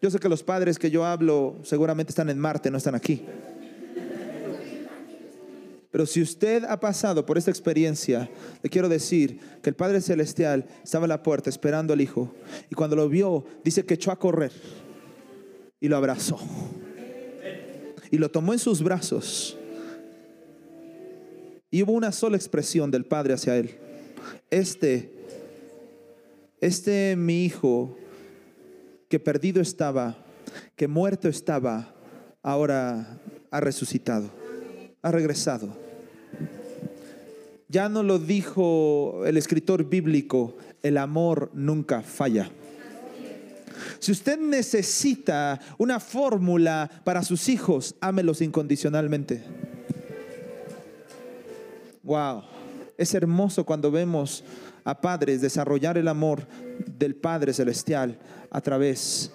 Yo 0.00 0.10
sé 0.10 0.18
que 0.18 0.28
los 0.28 0.42
padres 0.42 0.78
que 0.78 0.90
yo 0.90 1.04
hablo 1.04 1.56
seguramente 1.62 2.10
están 2.10 2.30
en 2.30 2.38
Marte, 2.38 2.70
no 2.70 2.78
están 2.78 2.94
aquí. 2.94 3.24
Pero 5.90 6.04
si 6.06 6.20
usted 6.20 6.64
ha 6.64 6.78
pasado 6.78 7.24
por 7.24 7.38
esta 7.38 7.50
experiencia, 7.50 8.30
le 8.62 8.70
quiero 8.70 8.88
decir 8.88 9.40
que 9.62 9.70
el 9.70 9.76
Padre 9.76 10.00
Celestial 10.00 10.66
estaba 10.84 11.06
en 11.06 11.08
la 11.08 11.22
puerta 11.22 11.48
esperando 11.48 11.94
al 11.94 12.00
Hijo. 12.00 12.32
Y 12.70 12.74
cuando 12.74 12.94
lo 12.94 13.08
vio, 13.08 13.44
dice 13.64 13.84
que 13.84 13.94
echó 13.94 14.12
a 14.12 14.18
correr 14.18 14.52
y 15.80 15.88
lo 15.88 15.96
abrazó. 15.96 16.38
Y 18.10 18.18
lo 18.18 18.30
tomó 18.30 18.52
en 18.52 18.58
sus 18.58 18.82
brazos. 18.82 19.56
Y 21.70 21.82
hubo 21.82 21.92
una 21.92 22.12
sola 22.12 22.36
expresión 22.36 22.90
del 22.90 23.04
Padre 23.04 23.34
hacia 23.34 23.56
él. 23.56 23.74
Este, 24.50 25.12
este 26.60 27.16
mi 27.16 27.44
hijo, 27.44 27.96
que 29.08 29.18
perdido 29.18 29.60
estaba, 29.60 30.16
que 30.76 30.88
muerto 30.88 31.28
estaba, 31.28 31.94
ahora 32.42 33.20
ha 33.50 33.60
resucitado 33.60 34.30
ha 35.02 35.10
regresado. 35.10 35.76
Ya 37.68 37.88
no 37.88 38.02
lo 38.02 38.18
dijo 38.18 39.24
el 39.26 39.36
escritor 39.36 39.84
bíblico, 39.84 40.56
el 40.82 40.96
amor 40.96 41.50
nunca 41.52 42.02
falla. 42.02 42.50
Si 43.98 44.12
usted 44.12 44.38
necesita 44.38 45.60
una 45.76 46.00
fórmula 46.00 46.90
para 47.04 47.22
sus 47.22 47.48
hijos, 47.48 47.94
ámelos 48.00 48.40
incondicionalmente. 48.40 49.42
Wow, 52.02 52.42
es 52.96 53.14
hermoso 53.14 53.64
cuando 53.64 53.90
vemos 53.90 54.44
a 54.88 55.02
padres 55.02 55.42
desarrollar 55.42 55.98
el 55.98 56.08
amor 56.08 56.48
del 56.98 57.14
Padre 57.14 57.52
Celestial 57.52 58.18
a 58.50 58.62
través 58.62 59.30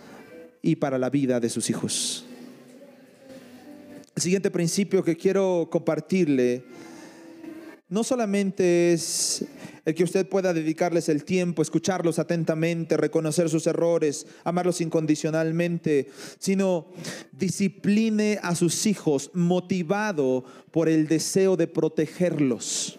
y 0.64 0.78
para 0.78 0.98
la 0.98 1.12
vida 1.12 1.40
de 1.40 1.48
sus 1.48 1.70
hijos. 1.70 2.26
El 4.16 4.24
siguiente 4.24 4.50
principio 4.50 5.04
que 5.04 5.16
quiero 5.16 5.68
compartirle 5.72 6.64
no 7.88 8.04
solamente 8.04 8.94
es 8.94 9.46
el 9.86 9.94
que 9.94 10.04
usted 10.04 10.28
pueda 10.28 10.54
dedicarles 10.54 11.08
el 11.08 11.24
tiempo, 11.24 11.62
escucharlos 11.62 12.18
atentamente, 12.18 12.98
reconocer 12.98 13.48
sus 13.48 13.68
errores, 13.68 14.26
amarlos 14.44 14.82
incondicionalmente, 14.82 16.10
sino 16.40 16.88
discipline 17.32 18.40
a 18.42 18.56
sus 18.56 18.88
hijos 18.88 19.30
motivado 19.36 20.46
por 20.72 20.90
el 20.90 21.08
deseo 21.08 21.56
de 21.58 21.68
protegerlos. 21.68 22.98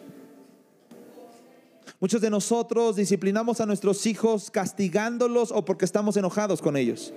Muchos 2.01 2.21
de 2.21 2.29
nosotros 2.29 2.97
disciplinamos 2.97 3.61
a 3.61 3.67
nuestros 3.67 4.05
hijos 4.07 4.51
castigándolos 4.51 5.53
o 5.53 5.65
porque 5.65 5.85
estamos 5.85 6.17
enojados 6.17 6.61
con 6.61 6.77
ellos. 6.77 7.13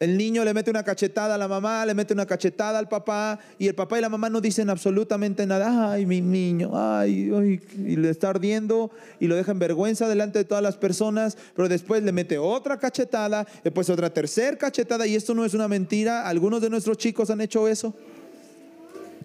El 0.00 0.16
niño 0.16 0.44
le 0.44 0.54
mete 0.54 0.70
una 0.70 0.84
cachetada 0.84 1.34
a 1.34 1.38
la 1.38 1.48
mamá, 1.48 1.84
le 1.84 1.92
mete 1.92 2.14
una 2.14 2.24
cachetada 2.24 2.78
al 2.78 2.88
papá 2.88 3.40
y 3.58 3.66
el 3.66 3.74
papá 3.74 3.98
y 3.98 4.00
la 4.00 4.08
mamá 4.08 4.30
no 4.30 4.40
dicen 4.40 4.70
absolutamente 4.70 5.44
nada. 5.44 5.90
Ay, 5.90 6.06
mi 6.06 6.20
niño, 6.20 6.70
ay, 6.72 7.32
ay, 7.34 7.60
y 7.84 7.96
le 7.96 8.10
está 8.10 8.30
ardiendo 8.30 8.92
y 9.18 9.26
lo 9.26 9.34
deja 9.34 9.50
en 9.50 9.58
vergüenza 9.58 10.08
delante 10.08 10.38
de 10.38 10.44
todas 10.44 10.62
las 10.62 10.76
personas, 10.76 11.36
pero 11.56 11.68
después 11.68 12.04
le 12.04 12.12
mete 12.12 12.38
otra 12.38 12.78
cachetada, 12.78 13.44
después 13.64 13.90
otra 13.90 14.10
tercera 14.10 14.56
cachetada 14.56 15.04
y 15.04 15.16
esto 15.16 15.34
no 15.34 15.44
es 15.44 15.54
una 15.54 15.66
mentira. 15.66 16.28
Algunos 16.28 16.60
de 16.60 16.70
nuestros 16.70 16.96
chicos 16.96 17.30
han 17.30 17.40
hecho 17.40 17.66
eso. 17.66 17.92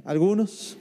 Algunos. 0.05 0.77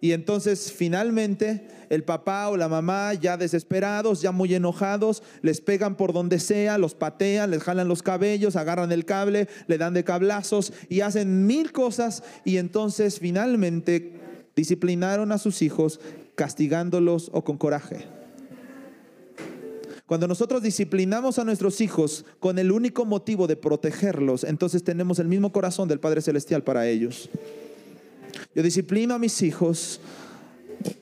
Y 0.00 0.12
entonces 0.12 0.72
finalmente 0.72 1.68
el 1.88 2.04
papá 2.04 2.48
o 2.48 2.56
la 2.56 2.68
mamá 2.68 3.14
ya 3.14 3.36
desesperados, 3.36 4.20
ya 4.20 4.32
muy 4.32 4.54
enojados, 4.54 5.22
les 5.42 5.60
pegan 5.60 5.96
por 5.96 6.12
donde 6.12 6.38
sea, 6.38 6.78
los 6.78 6.94
patean, 6.94 7.50
les 7.50 7.62
jalan 7.62 7.88
los 7.88 8.02
cabellos, 8.02 8.56
agarran 8.56 8.92
el 8.92 9.04
cable, 9.04 9.48
le 9.66 9.78
dan 9.78 9.94
de 9.94 10.04
cablazos 10.04 10.72
y 10.88 11.00
hacen 11.00 11.46
mil 11.46 11.72
cosas 11.72 12.22
y 12.44 12.58
entonces 12.58 13.18
finalmente 13.18 14.12
disciplinaron 14.56 15.32
a 15.32 15.38
sus 15.38 15.62
hijos 15.62 16.00
castigándolos 16.34 17.30
o 17.32 17.42
con 17.44 17.58
coraje. 17.58 18.06
Cuando 20.08 20.26
nosotros 20.26 20.62
disciplinamos 20.62 21.38
a 21.38 21.44
nuestros 21.44 21.82
hijos 21.82 22.24
con 22.40 22.58
el 22.58 22.72
único 22.72 23.04
motivo 23.04 23.46
de 23.46 23.56
protegerlos, 23.56 24.42
entonces 24.42 24.82
tenemos 24.82 25.18
el 25.18 25.28
mismo 25.28 25.52
corazón 25.52 25.86
del 25.86 26.00
Padre 26.00 26.22
Celestial 26.22 26.64
para 26.64 26.88
ellos. 26.88 27.28
Yo 28.54 28.62
disciplino 28.62 29.14
a 29.14 29.18
mis 29.18 29.42
hijos. 29.42 30.00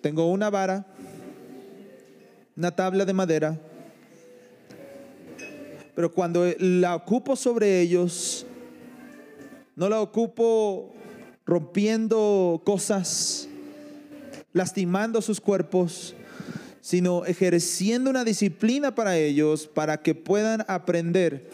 Tengo 0.01 0.31
una 0.31 0.51
vara, 0.51 0.87
una 2.57 2.75
tabla 2.75 3.05
de 3.05 3.13
madera, 3.13 3.61
pero 5.95 6.13
cuando 6.13 6.45
la 6.59 6.95
ocupo 6.95 7.37
sobre 7.37 7.81
ellos, 7.81 8.47
no 9.77 9.89
la 9.89 10.01
ocupo 10.01 10.93
rompiendo 11.45 12.61
cosas, 12.65 13.49
lastimando 14.53 15.23
sus 15.23 15.41
cuerpos, 15.41 16.15
sino 16.81 17.25
ejerciendo 17.25 18.11
una 18.11 18.25
disciplina 18.25 18.95
para 18.95 19.17
ellos 19.17 19.67
para 19.67 20.03
que 20.03 20.15
puedan 20.15 20.65
aprender 20.69 21.49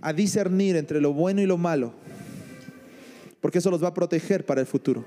a 0.00 0.12
discernir 0.12 0.76
entre 0.76 1.00
lo 1.00 1.12
bueno 1.12 1.40
y 1.42 1.46
lo 1.46 1.58
malo, 1.58 1.92
porque 3.40 3.58
eso 3.58 3.70
los 3.70 3.82
va 3.82 3.88
a 3.88 3.94
proteger 3.94 4.44
para 4.44 4.60
el 4.60 4.66
futuro. 4.66 5.04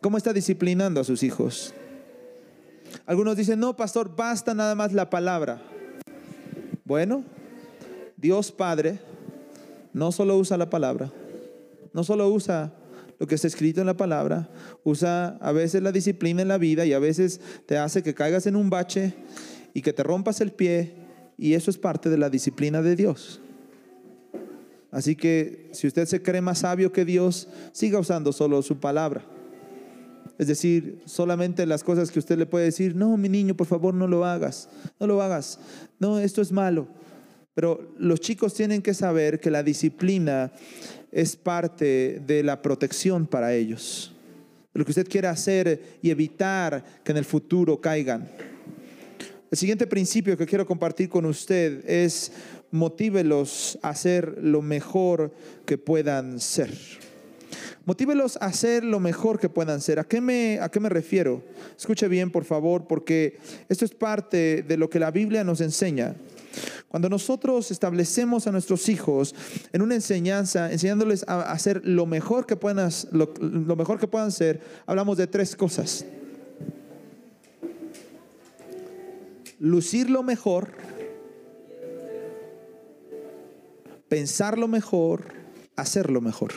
¿Cómo 0.00 0.16
está 0.16 0.32
disciplinando 0.32 1.00
a 1.00 1.04
sus 1.04 1.22
hijos? 1.22 1.74
Algunos 3.06 3.36
dicen, 3.36 3.58
no, 3.58 3.76
pastor, 3.76 4.14
basta 4.14 4.54
nada 4.54 4.74
más 4.74 4.92
la 4.92 5.10
palabra. 5.10 5.62
Bueno, 6.84 7.24
Dios 8.16 8.52
Padre 8.52 9.00
no 9.92 10.12
solo 10.12 10.36
usa 10.36 10.56
la 10.56 10.68
palabra, 10.68 11.10
no 11.92 12.04
solo 12.04 12.28
usa 12.28 12.72
lo 13.18 13.26
que 13.26 13.36
está 13.36 13.46
escrito 13.46 13.80
en 13.80 13.86
la 13.86 13.96
palabra, 13.96 14.50
usa 14.82 15.38
a 15.40 15.52
veces 15.52 15.82
la 15.82 15.92
disciplina 15.92 16.42
en 16.42 16.48
la 16.48 16.58
vida 16.58 16.84
y 16.84 16.92
a 16.92 16.98
veces 16.98 17.40
te 17.66 17.78
hace 17.78 18.02
que 18.02 18.14
caigas 18.14 18.46
en 18.46 18.56
un 18.56 18.70
bache 18.70 19.14
y 19.72 19.82
que 19.82 19.92
te 19.92 20.02
rompas 20.02 20.40
el 20.40 20.52
pie 20.52 20.94
y 21.38 21.54
eso 21.54 21.70
es 21.70 21.78
parte 21.78 22.10
de 22.10 22.18
la 22.18 22.30
disciplina 22.30 22.82
de 22.82 22.96
Dios. 22.96 23.40
Así 24.94 25.16
que 25.16 25.70
si 25.72 25.88
usted 25.88 26.06
se 26.06 26.22
cree 26.22 26.40
más 26.40 26.60
sabio 26.60 26.92
que 26.92 27.04
Dios, 27.04 27.48
siga 27.72 27.98
usando 27.98 28.32
solo 28.32 28.62
su 28.62 28.78
palabra. 28.78 29.24
Es 30.38 30.46
decir, 30.46 31.02
solamente 31.04 31.66
las 31.66 31.82
cosas 31.82 32.12
que 32.12 32.20
usted 32.20 32.38
le 32.38 32.46
puede 32.46 32.66
decir, 32.66 32.94
no, 32.94 33.16
mi 33.16 33.28
niño, 33.28 33.56
por 33.56 33.66
favor, 33.66 33.92
no 33.92 34.06
lo 34.06 34.24
hagas, 34.24 34.68
no 35.00 35.08
lo 35.08 35.20
hagas, 35.20 35.58
no, 35.98 36.20
esto 36.20 36.40
es 36.40 36.52
malo. 36.52 36.86
Pero 37.54 37.92
los 37.98 38.20
chicos 38.20 38.54
tienen 38.54 38.82
que 38.82 38.94
saber 38.94 39.40
que 39.40 39.50
la 39.50 39.64
disciplina 39.64 40.52
es 41.10 41.34
parte 41.34 42.22
de 42.24 42.44
la 42.44 42.62
protección 42.62 43.26
para 43.26 43.52
ellos. 43.52 44.12
Lo 44.74 44.84
que 44.84 44.92
usted 44.92 45.08
quiere 45.08 45.26
hacer 45.26 45.98
y 46.02 46.10
evitar 46.10 46.84
que 47.02 47.10
en 47.10 47.18
el 47.18 47.24
futuro 47.24 47.80
caigan. 47.80 48.28
El 49.50 49.58
siguiente 49.58 49.88
principio 49.88 50.36
que 50.36 50.46
quiero 50.46 50.66
compartir 50.66 51.08
con 51.08 51.26
usted 51.26 51.88
es 51.88 52.32
motívelos 52.74 53.78
a 53.82 53.90
hacer 53.90 54.36
lo 54.42 54.60
mejor 54.60 55.32
que 55.64 55.78
puedan 55.78 56.40
ser. 56.40 56.76
Motívelos 57.86 58.36
a 58.40 58.46
hacer 58.46 58.82
lo 58.82 58.98
mejor 58.98 59.38
que 59.38 59.48
puedan 59.48 59.80
ser. 59.80 60.00
¿A 60.00 60.04
qué, 60.04 60.20
me, 60.20 60.58
¿A 60.60 60.68
qué 60.68 60.80
me 60.80 60.88
refiero? 60.88 61.40
Escuche 61.78 62.08
bien, 62.08 62.32
por 62.32 62.44
favor, 62.44 62.88
porque 62.88 63.38
esto 63.68 63.84
es 63.84 63.94
parte 63.94 64.64
de 64.66 64.76
lo 64.76 64.90
que 64.90 64.98
la 64.98 65.12
Biblia 65.12 65.44
nos 65.44 65.60
enseña. 65.60 66.16
Cuando 66.88 67.08
nosotros 67.08 67.70
establecemos 67.70 68.48
a 68.48 68.52
nuestros 68.52 68.88
hijos 68.88 69.36
en 69.72 69.80
una 69.80 69.94
enseñanza, 69.94 70.72
enseñándoles 70.72 71.24
a 71.28 71.42
hacer 71.52 71.80
lo 71.84 72.06
mejor 72.06 72.44
que 72.44 72.56
puedan, 72.56 72.90
lo, 73.12 73.34
lo 73.38 73.76
mejor 73.76 74.00
que 74.00 74.08
puedan 74.08 74.32
ser, 74.32 74.60
hablamos 74.86 75.16
de 75.16 75.28
tres 75.28 75.54
cosas. 75.54 76.04
Lucir 79.60 80.10
lo 80.10 80.24
mejor, 80.24 80.72
pensar 84.14 84.58
lo 84.58 84.68
mejor, 84.68 85.24
hacer 85.74 86.08
lo 86.08 86.20
mejor 86.20 86.52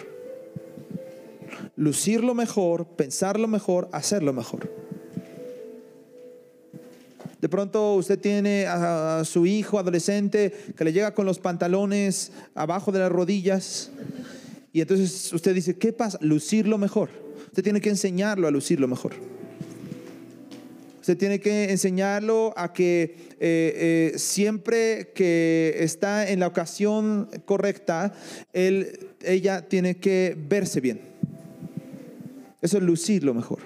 lucir 1.78 2.24
lo 2.24 2.34
mejor, 2.34 2.86
pensar 2.86 3.40
lo 3.40 3.48
mejor, 3.48 3.88
hacer 3.94 4.24
lo 4.24 4.34
mejor. 4.34 4.70
De 7.40 7.48
pronto 7.48 7.94
usted 7.94 8.20
tiene 8.20 8.66
a 8.66 9.24
su 9.24 9.46
hijo 9.46 9.78
adolescente 9.78 10.52
que 10.76 10.84
le 10.84 10.92
llega 10.92 11.14
con 11.14 11.26
los 11.26 11.40
pantalones 11.40 12.32
abajo 12.56 12.92
de 12.92 13.00
las 13.00 13.12
rodillas 13.12 13.92
y 14.74 14.82
entonces 14.82 15.32
usted 15.32 15.54
dice, 15.54 15.78
¿qué 15.78 15.94
pasa? 15.94 16.18
Lucir 16.22 16.68
lo 16.68 16.80
mejor. 16.80 17.10
Usted 17.48 17.64
tiene 17.64 17.80
que 17.80 17.90
enseñarlo 17.90 18.48
a 18.48 18.52
lucirlo 18.52 18.88
mejor. 18.88 19.14
Usted 21.08 21.20
tiene 21.20 21.40
que 21.40 21.72
enseñarlo 21.72 22.54
a 22.58 22.74
que 22.74 23.16
eh, 23.40 24.12
eh, 24.14 24.20
siempre 24.20 25.14
que 25.16 25.74
está 25.80 26.30
en 26.30 26.42
la 26.42 26.48
ocasión 26.48 27.30
correcta, 27.46 28.14
él, 28.52 29.12
ella 29.24 29.70
tiene 29.70 29.96
que 30.00 30.36
verse 30.38 30.82
bien. 30.82 31.00
Eso 32.62 32.76
es 32.76 32.84
lucirlo 32.84 33.34
mejor. 33.34 33.60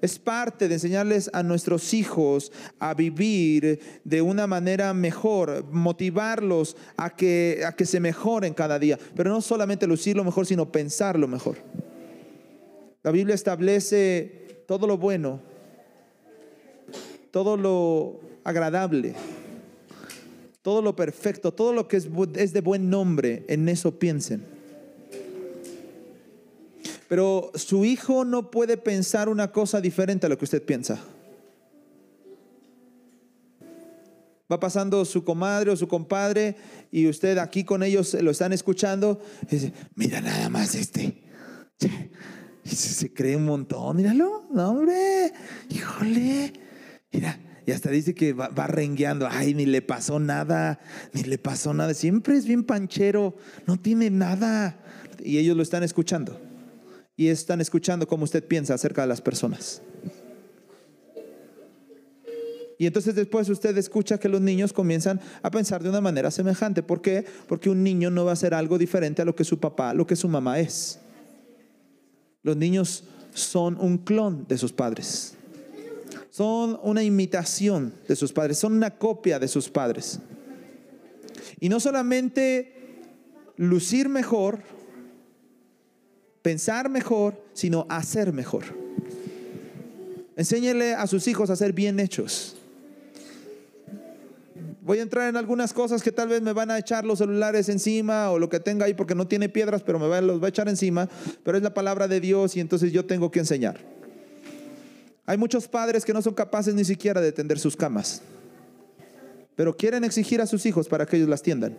Es 0.00 0.20
parte 0.20 0.68
de 0.68 0.74
enseñarles 0.74 1.28
a 1.32 1.42
nuestros 1.42 1.92
hijos 1.92 2.52
a 2.78 2.94
vivir 2.94 3.80
de 4.04 4.22
una 4.22 4.46
manera 4.46 4.94
mejor, 4.94 5.64
motivarlos 5.72 6.76
a 6.96 7.16
que, 7.16 7.64
a 7.66 7.72
que 7.72 7.84
se 7.84 7.98
mejoren 7.98 8.54
cada 8.54 8.78
día. 8.78 8.96
Pero 9.16 9.30
no 9.30 9.40
solamente 9.40 9.88
lucirlo 9.88 10.22
mejor, 10.22 10.46
sino 10.46 10.70
pensarlo 10.70 11.26
mejor. 11.26 11.56
La 13.02 13.10
Biblia 13.10 13.34
establece 13.34 14.62
todo 14.68 14.86
lo 14.86 14.98
bueno, 14.98 15.52
todo 17.34 17.56
lo 17.56 18.20
agradable, 18.44 19.12
todo 20.62 20.80
lo 20.82 20.94
perfecto, 20.94 21.52
todo 21.52 21.72
lo 21.72 21.88
que 21.88 21.96
es, 21.96 22.52
de 22.52 22.60
buen 22.60 22.88
nombre, 22.88 23.44
en 23.48 23.68
eso 23.68 23.98
piensen. 23.98 24.44
Pero 27.08 27.50
su 27.56 27.84
hijo 27.84 28.24
no 28.24 28.52
puede 28.52 28.76
pensar 28.76 29.28
una 29.28 29.50
cosa 29.50 29.80
diferente 29.80 30.26
a 30.26 30.28
lo 30.28 30.38
que 30.38 30.44
usted 30.44 30.62
piensa. 30.62 31.00
Va 34.50 34.60
pasando 34.60 35.04
su 35.04 35.24
comadre 35.24 35.72
o 35.72 35.76
su 35.76 35.88
compadre 35.88 36.54
y 36.92 37.08
usted 37.08 37.38
aquí 37.38 37.64
con 37.64 37.82
ellos 37.82 38.14
lo 38.14 38.30
están 38.30 38.52
escuchando. 38.52 39.20
Y 39.50 39.56
dice, 39.56 39.72
mira 39.96 40.20
nada 40.20 40.48
más 40.50 40.76
este. 40.76 41.20
Se, 42.64 43.12
cree 43.12 43.34
un 43.34 43.44
montón, 43.44 43.96
míralo, 43.96 44.46
no 44.52 44.70
hombre, 44.70 45.32
híjole, 45.68 46.63
mira, 47.14 47.38
y 47.64 47.70
hasta 47.70 47.90
dice 47.90 48.14
que 48.14 48.32
va, 48.32 48.66
rengueando, 48.66 49.26
ay, 49.30 49.54
ni 49.54 49.64
le 49.64 49.80
pasó 49.80 50.18
nada, 50.18 50.80
ni 51.12 51.22
le 51.22 51.38
pasó 51.38 51.72
nada, 51.72 51.94
siempre 51.94 52.36
es 52.36 52.44
bien 52.44 52.64
panchero, 52.64 53.36
no 53.66 53.78
tiene 53.78 54.10
nada. 54.10 54.78
Y 55.22 55.38
ellos 55.38 55.56
lo 55.56 55.62
están 55.62 55.82
escuchando. 55.82 56.38
Y 57.16 57.28
están 57.28 57.60
escuchando 57.60 58.06
cómo 58.06 58.24
usted 58.24 58.44
piensa 58.44 58.74
acerca 58.74 59.02
de 59.02 59.08
las 59.08 59.22
personas. 59.22 59.80
Y 62.76 62.86
entonces 62.86 63.14
después 63.14 63.48
usted 63.48 63.78
escucha 63.78 64.18
que 64.18 64.28
los 64.28 64.40
niños 64.40 64.72
comienzan 64.72 65.20
a 65.42 65.50
pensar 65.50 65.82
de 65.82 65.88
una 65.88 66.00
manera 66.00 66.32
semejante. 66.32 66.82
¿Por 66.82 67.00
qué? 67.00 67.24
Porque 67.46 67.70
un 67.70 67.84
niño 67.84 68.10
no 68.10 68.24
va 68.24 68.32
a 68.32 68.36
ser 68.36 68.52
algo 68.52 68.76
diferente 68.76 69.22
a 69.22 69.24
lo 69.24 69.36
que 69.36 69.44
su 69.44 69.60
papá, 69.60 69.94
lo 69.94 70.06
que 70.06 70.16
su 70.16 70.28
mamá 70.28 70.58
es. 70.58 70.98
Los 72.42 72.56
niños 72.56 73.04
son 73.32 73.78
un 73.80 73.98
clon 73.98 74.44
de 74.48 74.58
sus 74.58 74.72
padres. 74.72 75.36
Son 76.34 76.80
una 76.82 77.04
imitación 77.04 77.94
de 78.08 78.16
sus 78.16 78.32
padres, 78.32 78.58
son 78.58 78.72
una 78.72 78.90
copia 78.90 79.38
de 79.38 79.46
sus 79.46 79.68
padres. 79.68 80.18
Y 81.60 81.68
no 81.68 81.78
solamente 81.78 82.72
lucir 83.56 84.08
mejor, 84.08 84.58
pensar 86.42 86.90
mejor, 86.90 87.40
sino 87.52 87.86
hacer 87.88 88.32
mejor. 88.32 88.64
Enséñele 90.34 90.94
a 90.94 91.06
sus 91.06 91.28
hijos 91.28 91.50
a 91.50 91.54
ser 91.54 91.72
bien 91.72 92.00
hechos. 92.00 92.56
Voy 94.82 94.98
a 94.98 95.02
entrar 95.02 95.28
en 95.28 95.36
algunas 95.36 95.72
cosas 95.72 96.02
que 96.02 96.10
tal 96.10 96.26
vez 96.26 96.42
me 96.42 96.52
van 96.52 96.72
a 96.72 96.78
echar 96.80 97.04
los 97.04 97.20
celulares 97.20 97.68
encima 97.68 98.32
o 98.32 98.40
lo 98.40 98.48
que 98.48 98.58
tenga 98.58 98.86
ahí 98.86 98.94
porque 98.94 99.14
no 99.14 99.28
tiene 99.28 99.48
piedras, 99.48 99.84
pero 99.84 100.00
me 100.00 100.08
va, 100.08 100.20
los 100.20 100.42
va 100.42 100.46
a 100.46 100.48
echar 100.48 100.68
encima. 100.68 101.08
Pero 101.44 101.58
es 101.58 101.62
la 101.62 101.74
palabra 101.74 102.08
de 102.08 102.18
Dios 102.18 102.56
y 102.56 102.60
entonces 102.60 102.90
yo 102.90 103.06
tengo 103.06 103.30
que 103.30 103.38
enseñar. 103.38 103.93
Hay 105.26 105.38
muchos 105.38 105.66
padres 105.68 106.04
que 106.04 106.12
no 106.12 106.20
son 106.20 106.34
capaces 106.34 106.74
ni 106.74 106.84
siquiera 106.84 107.20
de 107.20 107.32
tender 107.32 107.58
sus 107.58 107.76
camas, 107.76 108.22
pero 109.56 109.76
quieren 109.76 110.04
exigir 110.04 110.40
a 110.40 110.46
sus 110.46 110.66
hijos 110.66 110.88
para 110.88 111.06
que 111.06 111.16
ellos 111.16 111.28
las 111.28 111.42
tiendan. 111.42 111.76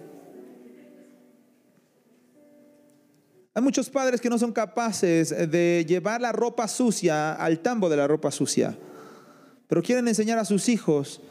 Hay 3.53 3.61
muchos 3.61 3.89
padres 3.89 4.19
que 4.19 4.29
no 4.29 4.37
son 4.37 4.51
capaces 4.51 5.29
de 5.29 5.85
llevar 5.87 6.19
la 6.19 6.31
ropa 6.31 6.67
sucia 6.67 7.33
al 7.33 7.59
tambo 7.59 7.87
de 7.87 7.95
la 7.95 8.07
ropa 8.07 8.31
sucia, 8.31 8.77
pero 9.67 9.81
quieren 9.81 10.07
enseñar 10.07 10.39
a 10.39 10.45
sus 10.45 10.67
hijos 10.67 11.21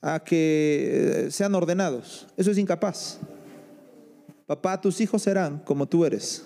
a 0.00 0.20
que 0.20 1.26
eh, 1.26 1.30
sean 1.30 1.54
ordenados. 1.54 2.26
Eso 2.36 2.50
es 2.50 2.58
incapaz. 2.58 3.18
Papá, 4.46 4.80
tus 4.80 5.00
hijos 5.00 5.22
serán 5.22 5.58
como 5.58 5.86
tú 5.86 6.04
eres. 6.04 6.44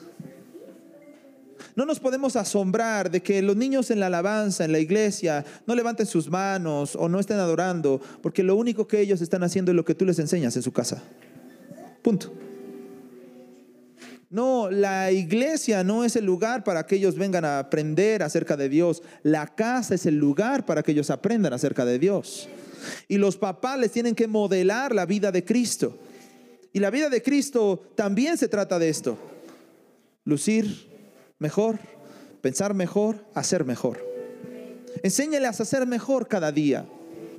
No 1.76 1.84
nos 1.84 1.98
podemos 1.98 2.36
asombrar 2.36 3.10
de 3.10 3.20
que 3.20 3.42
los 3.42 3.56
niños 3.56 3.90
en 3.90 3.98
la 3.98 4.06
alabanza, 4.06 4.64
en 4.64 4.70
la 4.70 4.78
iglesia, 4.78 5.44
no 5.66 5.74
levanten 5.74 6.06
sus 6.06 6.30
manos 6.30 6.94
o 6.94 7.08
no 7.08 7.18
estén 7.18 7.38
adorando, 7.38 8.00
porque 8.22 8.44
lo 8.44 8.54
único 8.54 8.86
que 8.86 9.00
ellos 9.00 9.20
están 9.20 9.42
haciendo 9.42 9.72
es 9.72 9.76
lo 9.76 9.84
que 9.84 9.94
tú 9.94 10.04
les 10.04 10.18
enseñas 10.20 10.54
en 10.54 10.62
su 10.62 10.72
casa. 10.72 11.02
Punto. 12.02 12.32
No, 14.30 14.70
la 14.70 15.10
iglesia 15.12 15.84
no 15.84 16.04
es 16.04 16.16
el 16.16 16.24
lugar 16.24 16.64
para 16.64 16.86
que 16.86 16.96
ellos 16.96 17.16
vengan 17.16 17.44
a 17.44 17.58
aprender 17.58 18.22
acerca 18.22 18.56
de 18.56 18.68
Dios. 18.68 19.02
La 19.22 19.46
casa 19.46 19.94
es 19.94 20.06
el 20.06 20.16
lugar 20.16 20.66
para 20.66 20.82
que 20.82 20.92
ellos 20.92 21.10
aprendan 21.10 21.52
acerca 21.52 21.84
de 21.84 21.98
Dios. 21.98 22.48
Y 23.08 23.16
los 23.18 23.36
papás 23.36 23.78
les 23.78 23.92
tienen 23.92 24.14
que 24.14 24.26
modelar 24.26 24.94
la 24.94 25.06
vida 25.06 25.32
de 25.32 25.44
Cristo. 25.44 25.98
Y 26.72 26.80
la 26.80 26.90
vida 26.90 27.08
de 27.08 27.22
Cristo 27.22 27.92
también 27.94 28.36
se 28.36 28.48
trata 28.48 28.78
de 28.78 28.88
esto. 28.88 29.16
Lucir 30.24 30.93
mejor, 31.38 31.78
pensar 32.40 32.74
mejor, 32.74 33.24
hacer 33.34 33.64
mejor. 33.64 34.04
Enséñales 35.02 35.60
a 35.60 35.62
hacer 35.62 35.86
mejor 35.86 36.28
cada 36.28 36.52
día. 36.52 36.86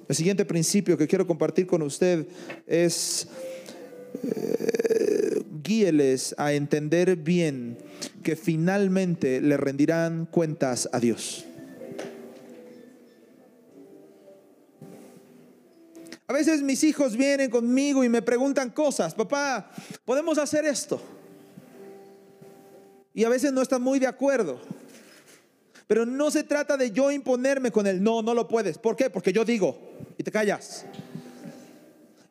El 0.07 0.15
siguiente 0.15 0.45
principio 0.45 0.97
que 0.97 1.07
quiero 1.07 1.25
compartir 1.25 1.65
con 1.65 1.81
usted 1.81 2.27
es, 2.67 3.27
eh, 4.23 5.43
guíeles 5.63 6.35
a 6.37 6.53
entender 6.53 7.15
bien 7.15 7.77
que 8.23 8.35
finalmente 8.35 9.41
le 9.41 9.57
rendirán 9.57 10.27
cuentas 10.27 10.87
a 10.91 10.99
Dios. 10.99 11.45
A 16.27 16.33
veces 16.33 16.61
mis 16.61 16.83
hijos 16.83 17.15
vienen 17.15 17.51
conmigo 17.51 18.03
y 18.03 18.09
me 18.09 18.21
preguntan 18.21 18.71
cosas, 18.71 19.13
papá, 19.13 19.71
¿podemos 20.05 20.37
hacer 20.37 20.65
esto? 20.65 20.99
Y 23.15 23.23
a 23.23 23.29
veces 23.29 23.51
no 23.51 23.63
están 23.63 23.81
muy 23.81 23.97
de 23.97 24.05
acuerdo. 24.05 24.59
Pero 25.87 26.05
no 26.05 26.29
se 26.29 26.43
trata 26.43 26.77
de 26.77 26.91
yo 26.91 27.11
imponerme 27.11 27.71
con 27.71 27.87
él, 27.87 28.03
no, 28.03 28.21
no 28.21 28.35
lo 28.35 28.47
puedes. 28.47 28.77
¿Por 28.77 28.95
qué? 28.95 29.09
Porque 29.09 29.33
yo 29.33 29.43
digo 29.43 29.79
y 30.17 30.23
te 30.23 30.31
callas. 30.31 30.85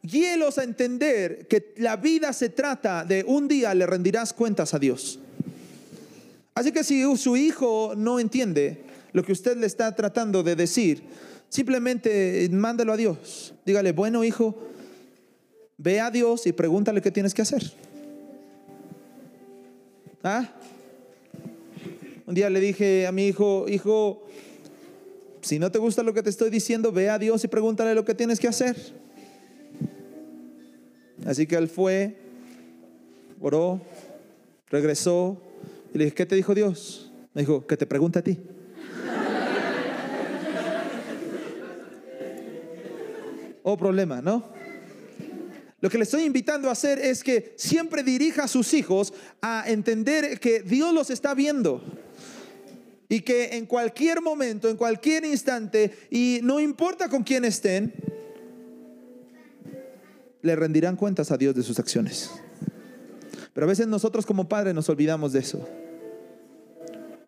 Guíelos 0.03 0.59
a 0.59 0.63
entender 0.63 1.49
que 1.49 1.75
la 1.79 1.97
vida 1.97 2.33
se 2.33 2.51
trata 2.51 3.05
de 3.05 3.25
un 3.27 3.49
día 3.49 3.75
le 3.75 3.87
rendirás 3.87 4.33
cuentas 4.33 4.75
a 4.75 4.79
Dios. 4.79 5.19
Así 6.55 6.71
que 6.71 6.85
si 6.85 7.17
su 7.17 7.37
hijo 7.37 7.95
no 7.97 8.21
entiende 8.21 8.85
lo 9.13 9.25
que 9.25 9.33
usted 9.33 9.57
le 9.57 9.67
está 9.67 9.95
tratando 9.95 10.43
de 10.43 10.55
decir, 10.55 11.03
Simplemente 11.55 12.49
mándalo 12.51 12.93
a 12.93 12.97
Dios. 12.97 13.55
Dígale, 13.65 13.93
bueno 13.93 14.25
hijo, 14.25 14.57
ve 15.77 16.01
a 16.01 16.11
Dios 16.11 16.49
y 16.49 16.53
pregúntale 16.53 17.01
qué 17.01 17.13
tienes 17.13 17.33
que 17.33 17.43
hacer. 17.43 17.63
¿Ah? 20.25 20.51
Un 22.27 22.35
día 22.35 22.49
le 22.49 22.59
dije 22.59 23.07
a 23.07 23.13
mi 23.13 23.27
hijo, 23.27 23.67
hijo, 23.69 24.23
si 25.43 25.59
no 25.59 25.71
te 25.71 25.79
gusta 25.79 26.03
lo 26.03 26.15
que 26.15 26.23
te 26.23 26.31
estoy 26.31 26.49
diciendo, 26.49 26.91
ve 26.91 27.11
a 27.11 27.19
Dios 27.19 27.45
y 27.45 27.49
pregúntale 27.49 27.95
lo 27.95 28.07
que 28.07 28.15
tienes 28.15 28.41
que 28.41 28.49
hacer. 28.49 28.75
Así 31.27 31.47
que 31.47 31.57
él 31.57 31.69
fue, 31.69 32.17
oró, 33.41 33.79
regresó 34.71 35.39
y 35.93 35.99
le 35.99 36.05
dije, 36.05 36.17
¿qué 36.17 36.25
te 36.25 36.35
dijo 36.35 36.55
Dios? 36.55 37.13
Me 37.35 37.43
dijo, 37.43 37.67
que 37.67 37.77
te 37.77 37.85
pregunte 37.85 38.21
a 38.21 38.23
ti. 38.23 38.39
o 43.63 43.77
problema, 43.77 44.23
¿no? 44.23 44.49
Lo 45.79 45.91
que 45.91 45.99
le 45.99 46.05
estoy 46.05 46.23
invitando 46.23 46.71
a 46.71 46.73
hacer 46.73 46.99
es 46.99 47.23
que 47.23 47.53
siempre 47.59 48.03
dirija 48.03 48.45
a 48.45 48.49
sus 48.49 48.73
hijos 48.73 49.13
a 49.43 49.65
entender 49.67 50.41
que 50.41 50.63
Dios 50.63 50.95
los 50.95 51.11
está 51.11 51.35
viendo. 51.35 51.83
Y 53.09 53.21
que 53.21 53.57
en 53.57 53.67
cualquier 53.67 54.21
momento, 54.21 54.69
en 54.69 54.77
cualquier 54.77 55.25
instante, 55.25 55.95
y 56.11 56.41
no 56.43 56.61
importa 56.61 57.09
con 57.09 57.23
quién 57.23 57.45
estén, 57.45 57.93
le 60.43 60.57
rendirán 60.57 60.97
cuentas 60.97 61.31
a 61.31 61.37
Dios 61.37 61.55
de 61.55 61.63
sus 61.63 61.79
acciones. 61.79 62.31
Pero 63.53 63.67
a 63.67 63.69
veces 63.69 63.87
nosotros 63.87 64.27
como 64.27 64.49
padres 64.49 64.75
nos 64.75 64.89
olvidamos 64.89 65.33
de 65.33 65.41
eso. 65.41 65.69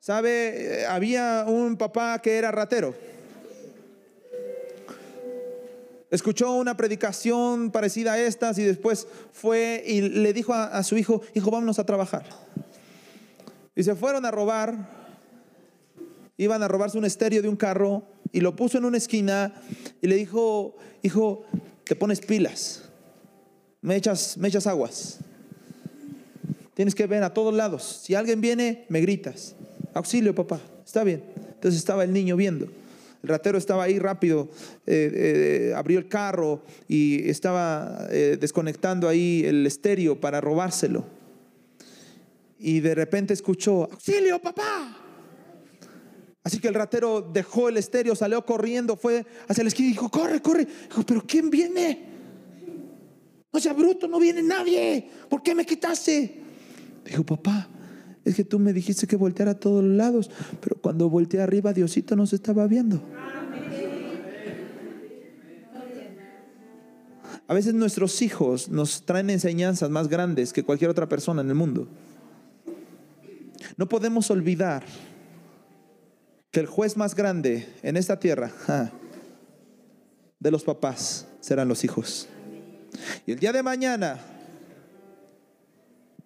¿Sabe? 0.00 0.82
Eh, 0.82 0.86
había 0.86 1.44
un 1.46 1.76
papá 1.76 2.20
que 2.20 2.36
era 2.36 2.50
ratero 2.50 2.94
escuchó 6.10 6.52
una 6.52 6.76
predicación 6.76 7.70
parecida 7.70 8.14
a 8.14 8.18
estas 8.18 8.58
y 8.58 8.64
después 8.64 9.06
fue 9.32 9.82
y 9.86 10.00
le 10.02 10.32
dijo 10.32 10.54
a, 10.54 10.82
su 10.82 10.96
hijo, 10.96 11.22
hijo, 11.34 11.50
vámonos 11.50 11.78
a 11.78 11.86
trabajar. 11.86 12.24
Y 13.74 13.82
se 13.82 13.94
fueron 13.94 14.24
a 14.24 14.30
robar 14.30 14.95
iban 16.36 16.62
a 16.62 16.68
robarse 16.68 16.98
un 16.98 17.04
estéreo 17.04 17.42
de 17.42 17.48
un 17.48 17.56
carro 17.56 18.04
y 18.32 18.40
lo 18.40 18.56
puso 18.56 18.78
en 18.78 18.84
una 18.84 18.98
esquina 18.98 19.54
y 20.02 20.06
le 20.06 20.16
dijo, 20.16 20.76
hijo, 21.02 21.44
te 21.84 21.96
pones 21.96 22.20
pilas, 22.20 22.82
me 23.80 23.96
echas, 23.96 24.36
me 24.36 24.48
echas 24.48 24.66
aguas. 24.66 25.18
Tienes 26.74 26.94
que 26.94 27.06
ver 27.06 27.22
a 27.22 27.32
todos 27.32 27.54
lados. 27.54 28.02
Si 28.04 28.14
alguien 28.14 28.42
viene, 28.42 28.84
me 28.90 29.00
gritas. 29.00 29.54
Auxilio, 29.94 30.34
papá. 30.34 30.60
Está 30.84 31.04
bien. 31.04 31.22
Entonces 31.54 31.78
estaba 31.78 32.04
el 32.04 32.12
niño 32.12 32.36
viendo. 32.36 32.66
El 33.22 33.30
ratero 33.30 33.56
estaba 33.56 33.84
ahí 33.84 33.98
rápido, 33.98 34.50
eh, 34.86 35.70
eh, 35.70 35.74
abrió 35.74 35.98
el 35.98 36.06
carro 36.06 36.62
y 36.86 37.28
estaba 37.28 38.06
eh, 38.10 38.36
desconectando 38.38 39.08
ahí 39.08 39.42
el 39.44 39.66
estéreo 39.66 40.20
para 40.20 40.40
robárselo. 40.40 41.04
Y 42.58 42.80
de 42.80 42.94
repente 42.94 43.34
escuchó, 43.34 43.84
auxilio, 43.90 44.38
papá. 44.38 45.05
Así 46.46 46.60
que 46.60 46.68
el 46.68 46.74
ratero 46.74 47.22
dejó 47.22 47.68
el 47.68 47.76
estéreo, 47.76 48.14
salió 48.14 48.46
corriendo, 48.46 48.96
fue 48.96 49.26
hacia 49.48 49.64
la 49.64 49.68
esquina 49.68 49.88
y 49.88 49.92
dijo, 49.94 50.08
corre, 50.08 50.40
corre. 50.40 50.64
Dijo, 50.64 51.02
pero 51.04 51.24
¿quién 51.26 51.50
viene? 51.50 52.04
No 53.52 53.58
sea 53.58 53.72
bruto, 53.72 54.06
no 54.06 54.20
viene 54.20 54.44
nadie. 54.44 55.10
¿Por 55.28 55.42
qué 55.42 55.56
me 55.56 55.66
quitaste? 55.66 56.40
Dijo, 57.04 57.24
papá, 57.24 57.68
es 58.24 58.36
que 58.36 58.44
tú 58.44 58.60
me 58.60 58.72
dijiste 58.72 59.08
que 59.08 59.16
volteara 59.16 59.50
a 59.50 59.54
todos 59.58 59.82
lados, 59.82 60.30
pero 60.60 60.76
cuando 60.80 61.10
volteé 61.10 61.40
arriba, 61.40 61.72
Diosito 61.72 62.14
nos 62.14 62.32
estaba 62.32 62.68
viendo. 62.68 63.02
A 67.48 67.54
veces 67.54 67.74
nuestros 67.74 68.22
hijos 68.22 68.68
nos 68.68 69.04
traen 69.04 69.30
enseñanzas 69.30 69.90
más 69.90 70.06
grandes 70.06 70.52
que 70.52 70.62
cualquier 70.62 70.90
otra 70.90 71.08
persona 71.08 71.42
en 71.42 71.48
el 71.48 71.56
mundo. 71.56 71.88
No 73.76 73.88
podemos 73.88 74.30
olvidar 74.30 74.84
el 76.60 76.66
juez 76.66 76.96
más 76.96 77.14
grande 77.14 77.68
en 77.82 77.96
esta 77.96 78.18
tierra 78.18 78.50
de 80.38 80.50
los 80.50 80.64
papás 80.64 81.26
serán 81.40 81.68
los 81.68 81.84
hijos. 81.84 82.28
Y 83.26 83.32
el 83.32 83.38
día 83.38 83.52
de 83.52 83.62
mañana, 83.62 84.18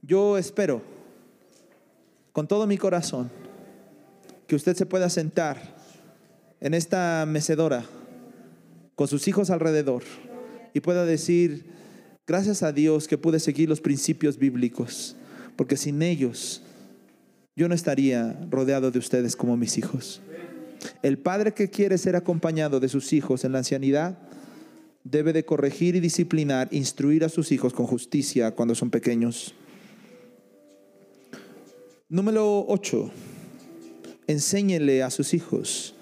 yo 0.03 0.39
espero 0.39 0.83
con 2.33 2.47
todo 2.47 2.67
mi 2.67 2.79
corazón 2.79 3.31
que 4.47 4.57
usted 4.57 4.77
se 4.77 4.87
pueda 4.87 5.09
sentar 5.11 5.77
en 6.61 6.75
esta 6.75 7.25
mecedora 7.27 7.85
con 8.95 9.09
sus 9.09 9.29
hijos 9.29 9.51
alrededor 9.51 10.03
y 10.75 10.81
pueda 10.81 11.05
decir, 11.05 11.67
gracias 12.27 12.63
a 12.63 12.73
Dios 12.73 13.09
que 13.09 13.19
pude 13.19 13.41
seguir 13.41 13.69
los 13.69 13.81
principios 13.81 14.39
bíblicos, 14.39 15.17
porque 15.57 15.77
sin 15.77 16.03
ellos 16.03 16.63
yo 17.61 17.69
no 17.69 17.75
estaría 17.75 18.41
rodeado 18.49 18.91
de 18.91 18.99
ustedes 18.99 19.37
como 19.37 19.55
mis 19.55 19.77
hijos. 19.77 20.23
El 21.03 21.19
padre 21.19 21.53
que 21.53 21.69
quiere 21.69 21.99
ser 21.99 22.17
acompañado 22.17 22.81
de 22.81 22.89
sus 22.89 23.13
hijos 23.13 23.45
en 23.45 23.53
la 23.53 23.59
ancianidad 23.59 24.17
debe 25.05 25.35
de 25.35 25.45
corregir 25.45 25.95
y 25.95 26.01
disciplinar, 26.01 26.69
instruir 26.71 27.23
a 27.23 27.29
sus 27.29 27.53
hijos 27.53 27.75
con 27.75 27.85
justicia 27.85 28.53
cuando 28.53 28.75
son 28.75 28.89
pequeños. 28.89 29.55
Número 32.09 32.65
8. 32.67 33.11
Enséñele 34.27 35.03
a 35.03 35.11
sus 35.11 35.35
hijos 35.35 35.95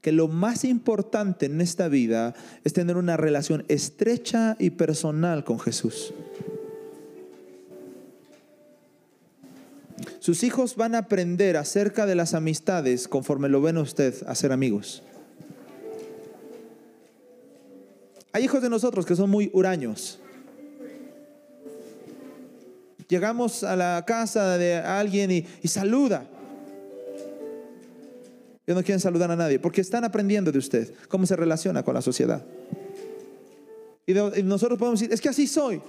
que 0.00 0.12
lo 0.12 0.28
más 0.28 0.64
importante 0.64 1.44
en 1.44 1.60
esta 1.60 1.88
vida 1.88 2.32
es 2.64 2.72
tener 2.72 2.96
una 2.96 3.18
relación 3.18 3.66
estrecha 3.68 4.56
y 4.58 4.70
personal 4.70 5.44
con 5.44 5.60
Jesús. 5.60 6.14
Sus 10.18 10.42
hijos 10.42 10.76
van 10.76 10.94
a 10.94 10.98
aprender 10.98 11.56
acerca 11.56 12.06
de 12.06 12.14
las 12.14 12.34
amistades 12.34 13.08
conforme 13.08 13.48
lo 13.48 13.60
ven 13.60 13.78
usted 13.78 14.14
hacer 14.26 14.52
amigos. 14.52 15.02
Hay 18.32 18.44
hijos 18.44 18.62
de 18.62 18.68
nosotros 18.68 19.06
que 19.06 19.16
son 19.16 19.30
muy 19.30 19.50
huraños. 19.52 20.18
Llegamos 23.08 23.62
a 23.62 23.76
la 23.76 24.04
casa 24.06 24.58
de 24.58 24.76
alguien 24.76 25.30
y, 25.30 25.46
y 25.62 25.68
saluda. 25.68 26.26
Ellos 28.66 28.76
no 28.76 28.84
quieren 28.84 29.00
saludar 29.00 29.30
a 29.30 29.36
nadie 29.36 29.60
porque 29.60 29.80
están 29.80 30.04
aprendiendo 30.04 30.50
de 30.50 30.58
usted 30.58 30.92
cómo 31.08 31.24
se 31.24 31.36
relaciona 31.36 31.84
con 31.84 31.94
la 31.94 32.02
sociedad. 32.02 32.44
Y, 34.06 34.42
nosotros 34.42 34.78
podemos 34.78 35.00
decir, 35.00 35.12
es 35.12 35.20
que 35.20 35.28
así 35.28 35.46
soy. 35.46 35.80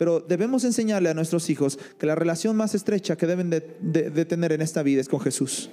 Pero 0.00 0.18
debemos 0.18 0.64
enseñarle 0.64 1.10
a 1.10 1.14
nuestros 1.14 1.50
hijos 1.50 1.78
que 1.98 2.06
la 2.06 2.14
relación 2.14 2.56
más 2.56 2.74
estrecha 2.74 3.16
que 3.16 3.26
deben 3.26 3.50
de, 3.50 3.60
tener 4.24 4.50
en 4.50 4.62
esta 4.62 4.82
vida 4.82 5.02
es 5.02 5.10
con 5.10 5.20
Jesús. 5.20 5.68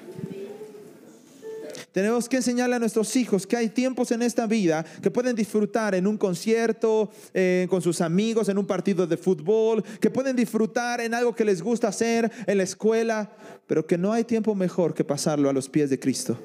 Tenemos 1.93 2.27
que 2.27 2.35
enseñarle 2.35 2.75
a 2.75 2.79
nuestros 2.79 3.15
hijos 3.15 3.47
que 3.47 3.55
hay 3.55 3.69
tiempos 3.69 4.11
en 4.11 4.21
esta 4.21 4.45
vida 4.45 4.83
que 5.01 5.11
pueden 5.11 5.33
disfrutar 5.33 5.95
en 5.95 6.05
un 6.07 6.17
concierto, 6.17 7.09
eh, 7.33 7.67
con 7.69 7.81
sus 7.81 8.01
amigos, 8.01 8.49
en 8.49 8.57
un 8.57 8.67
partido 8.67 9.07
de 9.07 9.15
fútbol, 9.15 9.81
que 10.01 10.09
pueden 10.09 10.35
disfrutar 10.35 10.99
en 10.99 11.13
algo 11.13 11.33
que 11.33 11.45
les 11.45 11.61
gusta 11.61 11.87
hacer 11.87 12.29
en 12.47 12.57
la 12.57 12.63
escuela, 12.63 13.31
pero 13.65 13.87
que 13.87 13.97
no 13.97 14.11
hay 14.11 14.25
tiempo 14.25 14.55
mejor 14.55 14.93
que 14.93 15.05
pasarlo 15.05 15.49
a 15.49 15.53
los 15.53 15.69
pies 15.69 15.89
de 15.89 15.99
Cristo. 16.01 16.37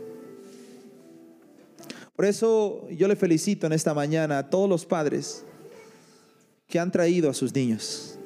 Por 2.14 2.26
eso 2.26 2.88
yo 2.90 3.08
le 3.08 3.16
felicito 3.16 3.66
en 3.66 3.72
esta 3.72 3.92
mañana 3.92 4.38
a 4.38 4.50
todos 4.50 4.68
los 4.68 4.86
padres 4.86 5.44
que 6.72 6.80
han 6.80 6.90
traído 6.90 7.28
a 7.28 7.34
sus 7.34 7.54
niños. 7.54 8.18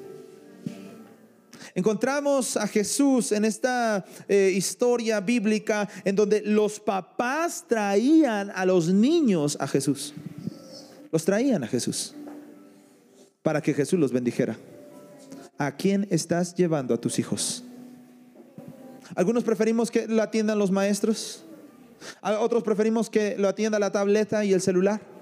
Encontramos 1.75 2.57
a 2.57 2.69
Jesús 2.69 3.33
en 3.33 3.45
esta 3.45 4.05
eh, 4.29 4.53
historia 4.55 5.19
bíblica 5.19 5.89
en 6.05 6.15
donde 6.15 6.43
los 6.43 6.79
papás 6.79 7.65
traían 7.67 8.53
a 8.55 8.65
los 8.65 8.87
niños 8.87 9.57
a 9.59 9.67
Jesús. 9.67 10.15
Los 11.11 11.25
traían 11.25 11.65
a 11.65 11.67
Jesús 11.67 12.15
para 13.43 13.61
que 13.61 13.75
Jesús 13.75 13.99
los 13.99 14.13
bendijera. 14.13 14.57
¿A 15.59 15.77
quién 15.77 16.07
estás 16.13 16.55
llevando 16.55 16.95
a 16.95 17.01
tus 17.01 17.19
hijos? 17.19 17.65
Algunos 19.17 19.43
preferimos 19.43 19.91
que 19.91 20.07
lo 20.07 20.23
atiendan 20.23 20.61
los 20.61 20.71
maestros. 20.71 21.43
Otros 22.23 22.63
preferimos 22.63 23.11
que 23.11 23.37
lo 23.37 23.49
atienda 23.49 23.81
la 23.81 23.91
tableta 23.91 24.45
y 24.45 24.53
el 24.53 24.61
celular. 24.61 25.16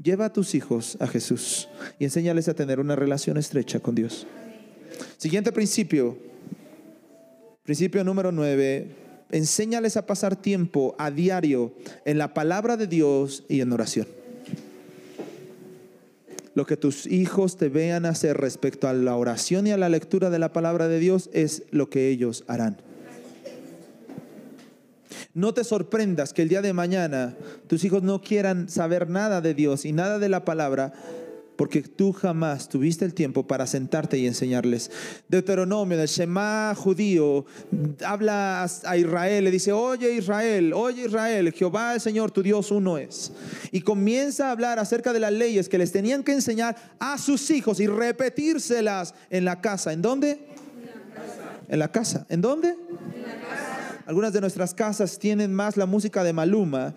Lleva 0.00 0.26
a 0.26 0.32
tus 0.32 0.54
hijos 0.54 0.96
a 1.00 1.08
Jesús 1.08 1.68
y 1.98 2.04
enséñales 2.04 2.48
a 2.48 2.54
tener 2.54 2.78
una 2.78 2.94
relación 2.94 3.36
estrecha 3.36 3.80
con 3.80 3.96
Dios. 3.96 4.26
Siguiente 5.16 5.50
principio. 5.50 6.16
Principio 7.64 8.04
número 8.04 8.30
9. 8.30 8.88
Enséñales 9.30 9.96
a 9.96 10.06
pasar 10.06 10.36
tiempo 10.36 10.94
a 10.98 11.10
diario 11.10 11.74
en 12.04 12.16
la 12.16 12.32
palabra 12.32 12.76
de 12.76 12.86
Dios 12.86 13.44
y 13.48 13.60
en 13.60 13.72
oración. 13.72 14.06
Lo 16.54 16.64
que 16.64 16.76
tus 16.76 17.06
hijos 17.06 17.56
te 17.56 17.68
vean 17.68 18.06
hacer 18.06 18.36
respecto 18.36 18.88
a 18.88 18.92
la 18.92 19.16
oración 19.16 19.66
y 19.66 19.72
a 19.72 19.76
la 19.76 19.88
lectura 19.88 20.30
de 20.30 20.38
la 20.38 20.52
palabra 20.52 20.86
de 20.86 21.00
Dios 21.00 21.28
es 21.32 21.64
lo 21.70 21.90
que 21.90 22.08
ellos 22.08 22.44
harán. 22.46 22.87
No 25.38 25.54
te 25.54 25.62
sorprendas 25.62 26.32
que 26.32 26.42
el 26.42 26.48
día 26.48 26.62
de 26.62 26.72
mañana 26.72 27.36
tus 27.68 27.84
hijos 27.84 28.02
no 28.02 28.20
quieran 28.20 28.68
saber 28.68 29.08
nada 29.08 29.40
de 29.40 29.54
Dios 29.54 29.84
y 29.84 29.92
nada 29.92 30.18
de 30.18 30.28
la 30.28 30.44
palabra 30.44 30.92
porque 31.54 31.82
tú 31.82 32.12
jamás 32.12 32.68
tuviste 32.68 33.04
el 33.04 33.14
tiempo 33.14 33.46
para 33.46 33.68
sentarte 33.68 34.18
y 34.18 34.26
enseñarles. 34.26 34.90
Deuteronomio, 35.28 35.96
del 35.96 36.08
Shema 36.08 36.74
judío, 36.76 37.46
habla 38.04 38.64
a 38.64 38.96
Israel, 38.96 39.44
le 39.44 39.52
dice, 39.52 39.70
oye 39.70 40.12
Israel, 40.12 40.72
oye 40.72 41.04
Israel, 41.04 41.52
Jehová 41.52 41.94
el 41.94 42.00
Señor, 42.00 42.32
tu 42.32 42.42
Dios 42.42 42.72
uno 42.72 42.98
es. 42.98 43.30
Y 43.70 43.82
comienza 43.82 44.48
a 44.48 44.50
hablar 44.50 44.80
acerca 44.80 45.12
de 45.12 45.20
las 45.20 45.32
leyes 45.32 45.68
que 45.68 45.78
les 45.78 45.92
tenían 45.92 46.24
que 46.24 46.32
enseñar 46.32 46.74
a 46.98 47.16
sus 47.16 47.48
hijos 47.52 47.78
y 47.78 47.86
repetírselas 47.86 49.14
en 49.30 49.44
la 49.44 49.60
casa. 49.60 49.92
¿En 49.92 50.02
dónde? 50.02 50.48
En 51.68 51.78
la 51.78 51.92
casa. 51.92 52.26
¿En 52.28 52.40
dónde? 52.40 52.70
En 52.70 53.22
la 53.22 53.40
casa. 53.40 53.67
Algunas 54.08 54.32
de 54.32 54.40
nuestras 54.40 54.74
casas 54.74 55.20
tienen 55.20 55.54
más 55.54 55.76
la 55.76 55.86
música 55.86 56.24
de 56.24 56.32
Maluma 56.32 56.96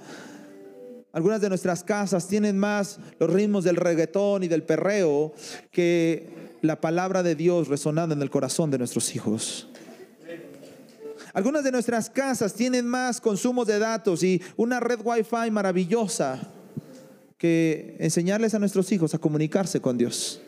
algunas 1.13 1.41
de 1.41 1.49
nuestras 1.49 1.83
casas 1.83 2.27
tienen 2.27 2.57
más 2.57 2.97
los 3.19 3.29
ritmos 3.29 3.65
del 3.65 3.75
reggaetón 3.75 4.43
y 4.43 4.47
del 4.47 4.63
perreo 4.63 5.33
que 5.69 6.57
la 6.61 6.79
palabra 6.79 7.21
de 7.21 7.35
Dios 7.35 7.67
resonando 7.67 8.15
en 8.15 8.21
el 8.21 8.29
corazón 8.29 8.71
de 8.71 8.77
nuestros 8.77 9.13
hijos. 9.13 9.67
Algunas 11.33 11.63
de 11.63 11.71
nuestras 11.71 12.09
casas 12.09 12.53
tienen 12.53 12.87
más 12.87 13.19
consumos 13.19 13.67
de 13.67 13.79
datos 13.79 14.23
y 14.23 14.41
una 14.55 14.79
red 14.79 14.99
wifi 15.03 15.51
maravillosa 15.51 16.39
que 17.37 17.97
enseñarles 17.99 18.53
a 18.53 18.59
nuestros 18.59 18.89
hijos 18.91 19.13
a 19.13 19.17
comunicarse 19.17 19.81
con 19.81 19.97
Dios. 19.97 20.41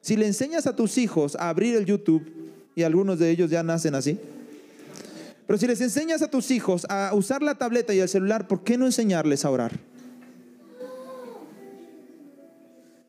Si 0.00 0.16
le 0.16 0.26
enseñas 0.26 0.66
a 0.66 0.76
tus 0.76 0.96
hijos 0.96 1.36
a 1.36 1.48
abrir 1.48 1.76
el 1.76 1.84
YouTube, 1.84 2.30
y 2.74 2.82
algunos 2.82 3.18
de 3.18 3.30
ellos 3.30 3.50
ya 3.50 3.62
nacen 3.62 3.94
así, 3.94 4.18
pero 5.46 5.58
si 5.58 5.66
les 5.66 5.80
enseñas 5.80 6.22
a 6.22 6.30
tus 6.30 6.50
hijos 6.50 6.86
a 6.88 7.12
usar 7.14 7.42
la 7.42 7.56
tableta 7.56 7.94
y 7.94 8.00
el 8.00 8.08
celular, 8.08 8.48
¿por 8.48 8.64
qué 8.64 8.78
no 8.78 8.86
enseñarles 8.86 9.44
a 9.44 9.50
orar? 9.50 9.72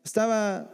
Estaba 0.04 0.70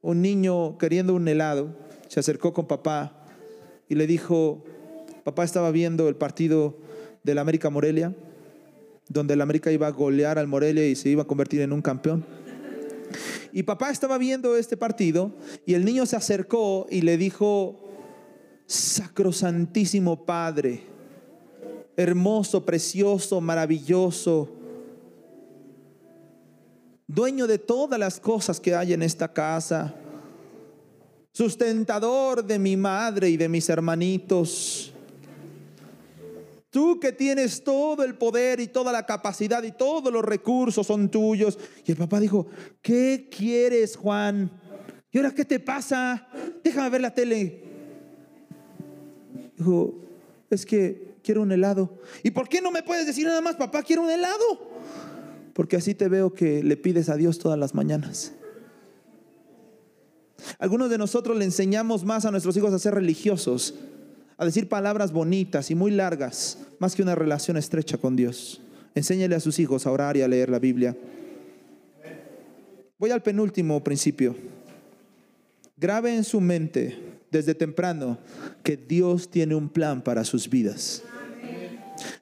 un 0.00 0.22
niño 0.22 0.78
queriendo 0.78 1.14
un 1.14 1.28
helado, 1.28 1.76
se 2.08 2.20
acercó 2.20 2.52
con 2.52 2.66
papá 2.66 3.12
y 3.88 3.94
le 3.94 4.06
dijo, 4.06 4.64
Papá 5.24 5.44
estaba 5.44 5.70
viendo 5.70 6.08
el 6.08 6.16
partido 6.16 6.78
del 7.22 7.38
América 7.38 7.68
Morelia, 7.68 8.14
donde 9.08 9.34
el 9.34 9.40
América 9.42 9.70
iba 9.70 9.86
a 9.86 9.90
golear 9.90 10.38
al 10.38 10.46
Morelia 10.46 10.86
y 10.86 10.96
se 10.96 11.10
iba 11.10 11.22
a 11.22 11.26
convertir 11.26 11.60
en 11.60 11.72
un 11.72 11.82
campeón. 11.82 12.24
Y 13.52 13.64
papá 13.64 13.90
estaba 13.90 14.16
viendo 14.16 14.56
este 14.56 14.76
partido 14.76 15.32
y 15.66 15.74
el 15.74 15.84
niño 15.84 16.06
se 16.06 16.16
acercó 16.16 16.86
y 16.90 17.02
le 17.02 17.16
dijo, 17.16 17.89
Sacrosantísimo 18.70 20.24
Padre, 20.24 20.80
hermoso, 21.96 22.64
precioso, 22.64 23.40
maravilloso, 23.40 24.48
dueño 27.08 27.48
de 27.48 27.58
todas 27.58 27.98
las 27.98 28.20
cosas 28.20 28.60
que 28.60 28.76
hay 28.76 28.92
en 28.92 29.02
esta 29.02 29.32
casa, 29.32 29.92
sustentador 31.32 32.44
de 32.44 32.60
mi 32.60 32.76
madre 32.76 33.28
y 33.30 33.36
de 33.36 33.48
mis 33.48 33.68
hermanitos. 33.68 34.92
Tú 36.70 37.00
que 37.00 37.10
tienes 37.10 37.64
todo 37.64 38.04
el 38.04 38.14
poder 38.14 38.60
y 38.60 38.68
toda 38.68 38.92
la 38.92 39.04
capacidad 39.04 39.64
y 39.64 39.72
todos 39.72 40.12
los 40.12 40.24
recursos 40.24 40.86
son 40.86 41.08
tuyos. 41.10 41.58
Y 41.84 41.90
el 41.90 41.98
papá 41.98 42.20
dijo, 42.20 42.46
¿qué 42.80 43.28
quieres, 43.36 43.96
Juan? 43.96 44.48
¿Y 45.10 45.18
ahora 45.18 45.32
qué 45.32 45.44
te 45.44 45.58
pasa? 45.58 46.28
Déjame 46.62 46.88
ver 46.88 47.00
la 47.00 47.12
tele. 47.12 47.69
Dijo, 49.60 49.94
es 50.48 50.66
que 50.66 51.14
quiero 51.22 51.42
un 51.42 51.52
helado. 51.52 51.90
¿Y 52.22 52.30
por 52.30 52.48
qué 52.48 52.60
no 52.60 52.70
me 52.70 52.82
puedes 52.82 53.06
decir 53.06 53.26
nada 53.26 53.42
más, 53.42 53.56
papá, 53.56 53.82
quiero 53.82 54.02
un 54.02 54.10
helado? 54.10 54.70
Porque 55.52 55.76
así 55.76 55.94
te 55.94 56.08
veo 56.08 56.32
que 56.32 56.62
le 56.62 56.76
pides 56.76 57.10
a 57.10 57.16
Dios 57.16 57.38
todas 57.38 57.58
las 57.58 57.74
mañanas. 57.74 58.32
Algunos 60.58 60.88
de 60.88 60.96
nosotros 60.96 61.36
le 61.36 61.44
enseñamos 61.44 62.04
más 62.04 62.24
a 62.24 62.30
nuestros 62.30 62.56
hijos 62.56 62.72
a 62.72 62.78
ser 62.78 62.94
religiosos 62.94 63.74
a 64.40 64.46
decir 64.46 64.70
palabras 64.70 65.12
bonitas 65.12 65.70
y 65.70 65.74
muy 65.74 65.90
largas, 65.90 66.56
más 66.78 66.96
que 66.96 67.02
una 67.02 67.14
relación 67.14 67.58
estrecha 67.58 67.98
con 67.98 68.16
Dios. 68.16 68.62
Enséñale 68.94 69.34
a 69.34 69.40
sus 69.40 69.58
hijos 69.58 69.86
a 69.86 69.90
orar 69.90 70.16
y 70.16 70.22
a 70.22 70.28
leer 70.28 70.48
la 70.48 70.58
Biblia. 70.58 70.96
Voy 72.98 73.10
al 73.10 73.22
penúltimo 73.22 73.84
principio. 73.84 74.34
Grabe 75.76 76.16
en 76.16 76.24
su 76.24 76.40
mente 76.40 77.09
desde 77.30 77.54
temprano 77.54 78.18
que 78.62 78.76
Dios 78.76 79.30
tiene 79.30 79.54
un 79.54 79.68
plan 79.68 80.02
para 80.02 80.24
sus 80.24 80.48
vidas. 80.48 81.02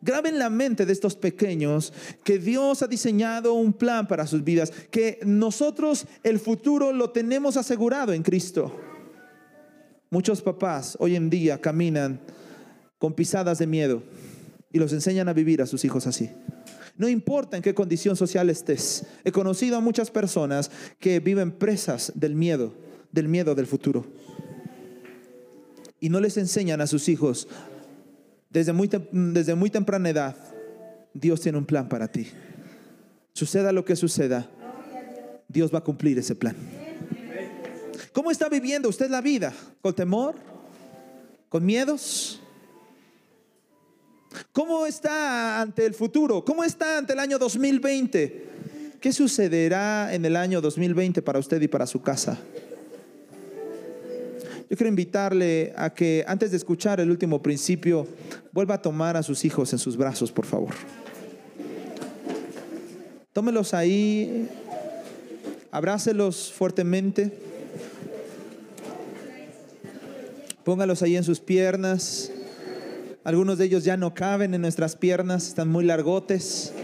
Grabe 0.01 0.29
en 0.29 0.38
la 0.38 0.51
mente 0.51 0.87
de 0.87 0.92
estos 0.92 1.16
pequeños 1.16 1.92
que 2.25 2.38
Dios 2.38 2.83
ha 2.83 2.87
diseñado 2.87 3.55
un 3.55 3.73
plan 3.73 4.07
para 4.07 4.27
sus 4.27 4.42
vidas, 4.44 4.73
que 4.90 5.18
nosotros 5.25 6.07
el 6.23 6.38
futuro 6.38 6.92
lo 6.92 7.11
tenemos 7.11 7.57
asegurado 7.57 8.12
en 8.12 8.23
Cristo. 8.23 8.75
Muchos 10.11 10.42
papás 10.42 10.97
hoy 11.01 11.16
en 11.16 11.31
día 11.31 11.61
caminan 11.61 12.21
con 12.99 13.12
pisadas 13.12 13.59
de 13.59 13.66
miedo 13.66 14.03
y 14.73 14.79
los 14.79 14.92
enseñan 14.92 15.29
a 15.29 15.33
vivir 15.33 15.62
a 15.62 15.66
sus 15.66 15.85
hijos 15.85 16.07
así. 16.07 16.31
No 16.97 17.09
importa 17.09 17.57
en 17.57 17.62
qué 17.62 17.75
condición 17.75 18.16
social 18.16 18.51
estés. 18.51 19.07
He 19.25 19.31
conocido 19.31 19.77
a 19.77 19.81
muchas 19.81 20.11
personas 20.11 20.71
que 20.99 21.21
viven 21.21 21.53
presas 21.53 22.12
del 22.16 22.35
miedo, 22.35 22.75
del 23.12 23.29
miedo 23.29 23.55
del 23.55 23.66
futuro. 23.66 24.05
Y 26.01 26.09
no 26.09 26.21
les 26.21 26.37
enseñan 26.37 26.81
a 26.81 26.87
sus 26.87 27.09
hijos 27.09 27.49
desde 28.51 28.73
muy, 28.73 28.91
desde 29.13 29.55
muy 29.55 29.71
temprana 29.71 30.09
edad, 30.09 30.37
Dios 31.13 31.41
tiene 31.41 31.59
un 31.59 31.67
plan 31.67 31.89
para 31.89 32.09
ti. 32.09 32.29
Suceda 33.33 33.73
lo 33.73 33.85
que 33.85 33.97
suceda, 33.97 34.49
Dios 35.49 35.73
va 35.73 35.79
a 35.79 35.85
cumplir 35.85 36.19
ese 36.19 36.35
plan. 36.35 36.57
¿Cómo 38.13 38.31
está 38.31 38.49
viviendo 38.49 38.89
usted 38.89 39.11
la 39.11 39.21
vida? 39.21 39.53
¿Con 39.81 39.95
temor? 39.95 40.35
¿Con 41.49 41.65
miedos? 41.65 42.41
¿Cómo 44.53 44.87
está 44.87 45.61
ante 45.61 45.87
el 45.87 45.95
futuro? 45.95 46.45
¿Cómo 46.45 46.65
está 46.65 46.99
ante 46.99 47.13
el 47.13 47.19
año 47.19 47.39
2020? 47.39 48.49
¿Qué 49.01 49.13
sucederá 49.13 50.13
en 50.13 50.25
el 50.25 50.37
año 50.37 50.61
2020 50.61 51.23
para 51.23 51.39
usted 51.39 51.61
y 51.63 51.69
para 51.69 51.87
su 51.87 52.03
casa? 52.03 52.39
Yo 54.70 54.76
quiero 54.76 54.88
invitarle 54.88 55.72
a 55.76 55.90
que 55.94 56.24
antes 56.28 56.50
de 56.50 56.59
escuchar 56.59 57.00
el 57.00 57.11
último 57.11 57.40
principio, 57.40 58.07
vuelva 58.52 58.74
a 58.74 58.83
tomar 58.83 59.16
a 59.16 59.22
sus 59.22 59.44
hijos 59.46 59.72
en 59.72 59.78
sus 59.78 59.96
brazos, 59.96 60.31
por 60.31 60.44
favor. 60.44 60.74
Tómelos 63.33 63.72
ahí, 63.72 64.46
abrácelos 65.70 66.52
fuertemente. 66.52 67.33
Póngalos 70.64 71.02
ahí 71.02 71.16
en 71.16 71.24
sus 71.24 71.40
piernas. 71.40 72.31
Algunos 73.24 73.57
de 73.57 73.64
ellos 73.64 73.85
ya 73.85 73.96
no 73.96 74.12
caben 74.12 74.52
en 74.52 74.61
nuestras 74.61 74.96
piernas, 74.96 75.48
están 75.48 75.68
muy 75.68 75.85
largotes. 75.85 76.74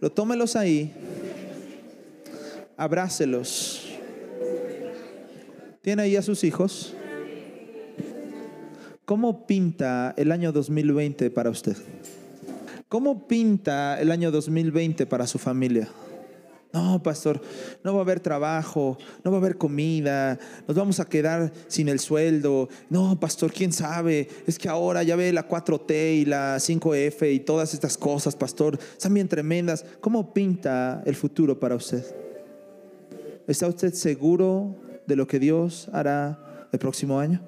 Pero 0.00 0.12
tómelos 0.12 0.54
ahí. 0.54 0.92
Abrácelos. 2.76 3.79
¿Tiene 5.82 6.02
ahí 6.02 6.16
a 6.16 6.22
sus 6.22 6.44
hijos? 6.44 6.94
¿Cómo 9.06 9.46
pinta 9.46 10.12
el 10.18 10.30
año 10.30 10.52
2020 10.52 11.30
para 11.30 11.48
usted? 11.48 11.76
¿Cómo 12.88 13.26
pinta 13.26 13.98
el 13.98 14.10
año 14.10 14.30
2020 14.30 15.06
para 15.06 15.26
su 15.26 15.38
familia? 15.38 15.88
No, 16.74 17.02
pastor, 17.02 17.40
no 17.82 17.94
va 17.94 18.00
a 18.00 18.02
haber 18.02 18.20
trabajo, 18.20 18.98
no 19.24 19.30
va 19.30 19.38
a 19.38 19.40
haber 19.40 19.56
comida, 19.56 20.38
nos 20.68 20.76
vamos 20.76 21.00
a 21.00 21.06
quedar 21.06 21.50
sin 21.66 21.88
el 21.88 21.98
sueldo. 21.98 22.68
No, 22.90 23.18
pastor, 23.18 23.50
quién 23.50 23.72
sabe, 23.72 24.28
es 24.46 24.58
que 24.58 24.68
ahora 24.68 25.02
ya 25.02 25.16
ve 25.16 25.32
la 25.32 25.48
4T 25.48 26.14
y 26.18 26.24
la 26.26 26.56
5F 26.56 27.32
y 27.32 27.40
todas 27.40 27.72
estas 27.72 27.96
cosas, 27.96 28.36
pastor, 28.36 28.78
están 28.78 29.14
bien 29.14 29.28
tremendas. 29.28 29.86
¿Cómo 30.00 30.34
pinta 30.34 31.02
el 31.06 31.16
futuro 31.16 31.58
para 31.58 31.74
usted? 31.74 32.04
¿Está 33.48 33.66
usted 33.66 33.94
seguro 33.94 34.89
de 35.06 35.16
lo 35.16 35.26
que 35.26 35.38
Dios 35.38 35.88
hará 35.92 36.68
el 36.72 36.78
próximo 36.78 37.18
año? 37.18 37.40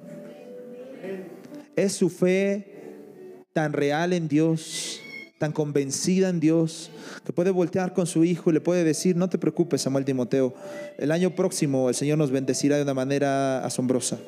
¿Es 1.77 1.95
su 1.95 2.11
fe 2.11 3.45
tan 3.53 3.73
real 3.73 4.13
en 4.13 4.29
Dios, 4.29 5.01
tan 5.39 5.53
convencida 5.53 6.29
en 6.29 6.41
Dios? 6.41 6.91
que 7.25 7.33
puede 7.33 7.51
voltear 7.51 7.93
con 7.93 8.07
su 8.07 8.25
hijo 8.25 8.51
y 8.51 8.55
le 8.55 8.61
puede 8.61 8.85
decir, 8.85 9.17
no 9.17 9.29
te 9.29 9.39
preocupes, 9.39 9.83
Samuel 9.83 10.05
Timoteo, 10.05 10.55
el 10.99 11.13
año 11.13 11.31
próximo 11.31 11.89
el 11.89 11.95
Señor 11.95 12.19
nos 12.19 12.31
bendecirá 12.31 12.77
de 12.77 12.83
una 12.83 12.95
manera 12.95 13.65
asombrosa. 13.65 14.19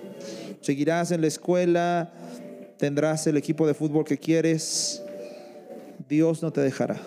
Seguirás 0.61 1.11
en 1.11 1.21
la 1.21 1.27
escuela, 1.27 2.13
tendrás 2.79 3.27
el 3.27 3.37
equipo 3.37 3.67
de 3.67 3.75
fútbol 3.75 4.05
que 4.05 4.19
quieres, 4.19 5.03
Dios 6.09 6.43
no 6.43 6.53
te 6.53 6.61
dejará. 6.61 7.01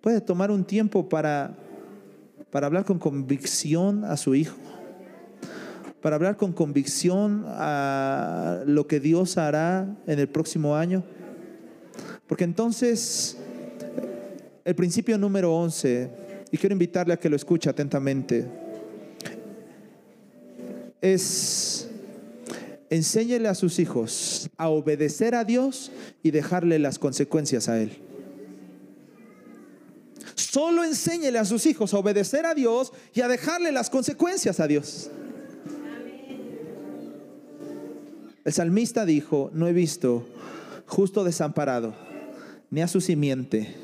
Puede 0.00 0.20
tomar 0.20 0.50
un 0.50 0.64
tiempo 0.64 1.08
para, 1.08 1.56
para 2.50 2.66
hablar 2.66 2.84
con 2.84 2.98
convicción 2.98 4.04
a 4.04 4.16
su 4.16 4.34
hijo, 4.34 4.56
para 6.00 6.16
hablar 6.16 6.36
con 6.36 6.52
convicción 6.52 7.44
a 7.46 8.62
lo 8.66 8.86
que 8.86 9.00
Dios 9.00 9.38
hará 9.38 9.96
en 10.06 10.18
el 10.18 10.28
próximo 10.28 10.76
año. 10.76 11.04
Porque 12.26 12.44
entonces 12.44 13.36
el 14.64 14.74
principio 14.74 15.18
número 15.18 15.54
11, 15.54 16.10
y 16.50 16.58
quiero 16.58 16.72
invitarle 16.72 17.14
a 17.14 17.18
que 17.18 17.28
lo 17.28 17.36
escuche 17.36 17.70
atentamente, 17.70 18.46
es 21.00 21.88
enséñele 22.90 23.48
a 23.48 23.54
sus 23.54 23.78
hijos 23.78 24.48
a 24.56 24.68
obedecer 24.68 25.34
a 25.34 25.44
Dios 25.44 25.92
y 26.22 26.30
dejarle 26.30 26.78
las 26.78 26.98
consecuencias 26.98 27.68
a 27.68 27.80
Él. 27.80 27.98
Solo 30.56 30.84
enséñele 30.84 31.38
a 31.38 31.44
sus 31.44 31.66
hijos 31.66 31.92
a 31.92 31.98
obedecer 31.98 32.46
a 32.46 32.54
Dios 32.54 32.90
y 33.12 33.20
a 33.20 33.28
dejarle 33.28 33.72
las 33.72 33.90
consecuencias 33.90 34.58
a 34.58 34.66
Dios. 34.66 35.10
El 38.42 38.52
salmista 38.54 39.04
dijo, 39.04 39.50
no 39.52 39.68
he 39.68 39.74
visto 39.74 40.26
justo 40.86 41.24
desamparado, 41.24 41.94
ni 42.70 42.80
a 42.80 42.88
su 42.88 43.02
simiente 43.02 43.74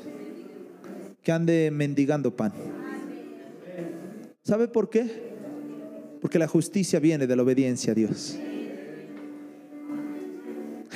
que 1.21 1.31
ande 1.31 1.69
mendigando 1.69 2.35
pan. 2.35 2.53
¿Sabe 4.41 4.67
por 4.67 4.89
qué? 4.89 5.31
Porque 6.21 6.39
la 6.39 6.47
justicia 6.47 6.99
viene 6.99 7.27
de 7.27 7.35
la 7.35 7.43
obediencia 7.43 7.91
a 7.91 7.95
Dios. 7.95 8.35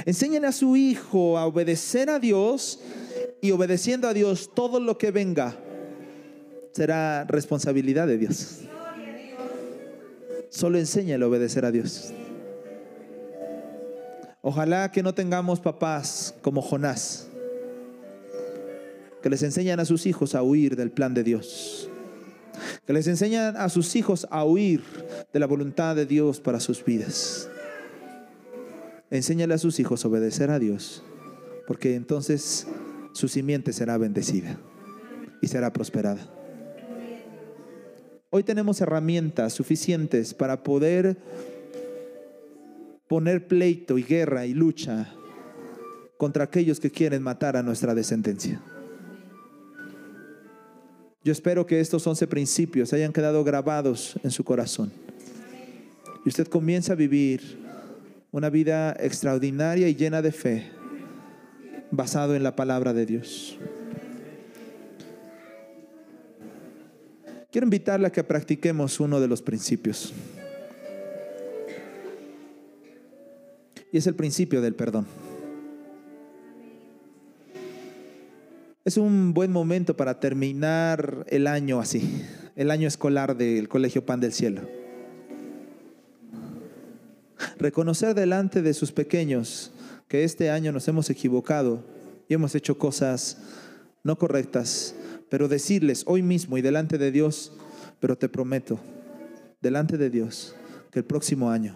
Enseñen 0.06 0.44
a 0.44 0.52
su 0.52 0.76
hijo 0.76 1.38
a 1.38 1.46
obedecer 1.46 2.10
a 2.10 2.18
Dios 2.18 2.80
y 3.42 3.52
obedeciendo 3.52 4.08
a 4.08 4.16
Dios 4.16 4.50
todo 4.56 4.80
lo 4.80 4.98
que 4.98 5.12
venga 5.12 5.56
será 6.78 7.24
responsabilidad 7.24 8.06
de 8.06 8.20
Dios. 8.20 8.60
Solo 10.50 10.78
enséñale 10.78 11.26
a 11.26 11.28
obedecer 11.28 11.66
a 11.66 11.72
Dios. 11.72 12.14
Ojalá 14.42 14.92
que 14.92 15.02
no 15.02 15.14
tengamos 15.14 15.60
papás 15.60 16.36
como 16.42 16.62
Jonás 16.62 17.28
que 19.24 19.30
les 19.32 19.42
enseñan 19.42 19.80
a 19.80 19.86
sus 19.86 20.06
hijos 20.06 20.36
a 20.36 20.44
huir 20.44 20.76
del 20.76 20.92
plan 20.92 21.16
de 21.16 21.24
Dios, 21.24 21.90
que 22.86 22.94
les 22.94 23.08
enseñan 23.08 23.58
a 23.58 23.68
sus 23.70 23.96
hijos 23.96 24.28
a 24.30 24.46
huir 24.46 24.84
de 25.34 25.40
la 25.40 25.48
voluntad 25.48 25.96
de 25.96 26.06
Dios 26.06 26.40
para 26.40 26.60
sus 26.60 26.86
vidas. 26.86 27.50
enséñale 29.10 29.56
a 29.56 29.58
sus 29.58 29.80
hijos 29.80 30.06
a 30.06 30.08
obedecer 30.08 30.52
a 30.52 30.60
Dios, 30.60 31.04
porque 31.66 31.96
entonces 31.96 32.68
su 33.14 33.28
simiente 33.28 33.74
será 33.74 33.98
bendecida 33.98 34.58
y 35.42 35.48
será 35.48 35.74
prosperada. 35.74 36.38
Hoy 38.30 38.44
tenemos 38.44 38.82
herramientas 38.82 39.54
suficientes 39.54 40.34
para 40.34 40.62
poder 40.62 41.16
poner 43.08 43.48
pleito 43.48 43.98
y 43.98 44.04
guerra 44.04 44.46
y 44.46 44.54
lucha 44.54 45.14
contra 46.18 46.44
aquellos 46.44 46.82
que 46.82 46.92
quieren 46.92 47.24
matar 47.24 47.56
a 47.56 47.64
nuestra 47.64 47.96
descendencia. 47.96 48.62
Yo 51.24 51.32
espero 51.32 51.66
que 51.66 51.80
estos 51.80 52.06
11 52.06 52.28
principios 52.28 52.92
hayan 52.92 53.14
quedado 53.14 53.46
grabados 53.46 54.20
en 54.24 54.32
su 54.32 54.44
corazón 54.44 54.92
y 56.26 56.30
usted 56.30 56.48
comienza 56.48 56.94
a 56.94 56.96
vivir 56.98 57.60
una 58.32 58.50
vida 58.50 58.96
extraordinaria 59.00 59.88
y 59.88 59.96
llena 59.96 60.22
de 60.22 60.34
fe, 60.34 60.70
basado 61.92 62.36
en 62.36 62.44
la 62.44 62.58
palabra 62.58 62.94
de 62.94 63.06
Dios. 63.06 63.58
Quiero 67.52 67.66
invitarle 67.66 68.08
a 68.08 68.12
que 68.12 68.24
practiquemos 68.24 69.00
uno 69.00 69.20
de 69.20 69.28
los 69.28 69.42
principios. 69.42 70.14
Y 73.92 73.98
es 73.98 74.08
el 74.08 74.16
principio 74.16 74.62
del 74.62 74.76
perdón. 74.76 75.08
Es 78.84 78.98
un 78.98 79.34
buen 79.34 79.52
momento 79.52 79.98
para 79.98 80.20
terminar 80.20 81.26
el 81.28 81.48
año 81.48 81.80
así, 81.80 82.24
el 82.56 82.72
año 82.72 82.88
escolar 82.88 83.36
del 83.36 83.68
Colegio 83.68 84.06
Pan 84.06 84.20
del 84.20 84.34
Cielo. 84.34 84.62
Reconocer 87.58 88.14
delante 88.14 88.62
de 88.62 88.74
sus 88.74 88.92
pequeños 88.92 89.72
que 90.08 90.24
este 90.24 90.50
año 90.52 90.72
nos 90.72 90.88
hemos 90.88 91.10
equivocado 91.10 91.84
y 92.30 92.34
hemos 92.34 92.56
hecho 92.56 92.78
cosas 92.78 93.38
no 94.04 94.18
correctas, 94.18 94.96
pero 95.30 95.48
decirles 95.48 96.04
hoy 96.08 96.22
mismo 96.22 96.58
y 96.58 96.62
delante 96.62 96.98
de 96.98 97.12
Dios, 97.12 97.52
pero 98.00 98.18
te 98.18 98.30
prometo, 98.30 98.80
delante 99.62 99.98
de 99.98 100.10
Dios, 100.10 100.56
que 100.92 101.00
el 101.00 101.06
próximo 101.06 101.50
año 101.50 101.76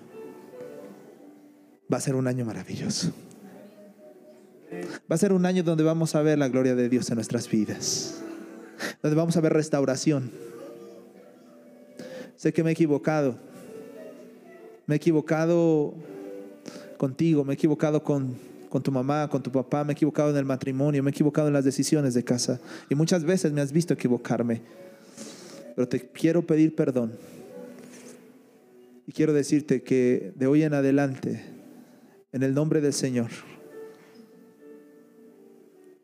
va 1.91 1.97
a 1.97 2.01
ser 2.01 2.15
un 2.15 2.27
año 2.27 2.45
maravilloso. 2.45 3.11
Va 5.11 5.15
a 5.15 5.17
ser 5.17 5.33
un 5.33 5.45
año 5.45 5.63
donde 5.63 5.83
vamos 5.83 6.15
a 6.15 6.21
ver 6.21 6.37
la 6.37 6.47
gloria 6.47 6.75
de 6.75 6.87
Dios 6.87 7.09
en 7.09 7.15
nuestras 7.15 7.49
vidas, 7.49 8.23
donde 9.01 9.15
vamos 9.15 9.35
a 9.35 9.41
ver 9.41 9.51
restauración. 9.51 10.31
Sé 12.37 12.53
que 12.53 12.63
me 12.63 12.69
he 12.69 12.73
equivocado, 12.73 13.37
me 14.87 14.95
he 14.95 14.97
equivocado 14.97 15.93
contigo, 16.97 17.43
me 17.43 17.53
he 17.53 17.55
equivocado 17.55 18.01
con, 18.03 18.35
con 18.71 18.81
tu 18.81 18.89
mamá, 18.89 19.27
con 19.29 19.43
tu 19.43 19.51
papá, 19.51 19.83
me 19.83 19.91
he 19.91 19.95
equivocado 19.95 20.29
en 20.29 20.37
el 20.37 20.45
matrimonio, 20.45 21.03
me 21.03 21.09
he 21.09 21.11
equivocado 21.11 21.49
en 21.49 21.53
las 21.53 21.65
decisiones 21.65 22.13
de 22.13 22.23
casa. 22.23 22.61
Y 22.89 22.95
muchas 22.95 23.25
veces 23.25 23.51
me 23.51 23.59
has 23.59 23.73
visto 23.73 23.93
equivocarme. 23.93 24.61
Pero 25.75 25.89
te 25.89 25.99
quiero 26.07 26.47
pedir 26.47 26.73
perdón. 26.73 27.11
Y 29.05 29.11
quiero 29.11 29.33
decirte 29.33 29.83
que 29.83 30.31
de 30.37 30.47
hoy 30.47 30.63
en 30.63 30.73
adelante, 30.73 31.43
en 32.31 32.43
el 32.43 32.53
nombre 32.53 32.79
del 32.79 32.93
Señor, 32.93 33.29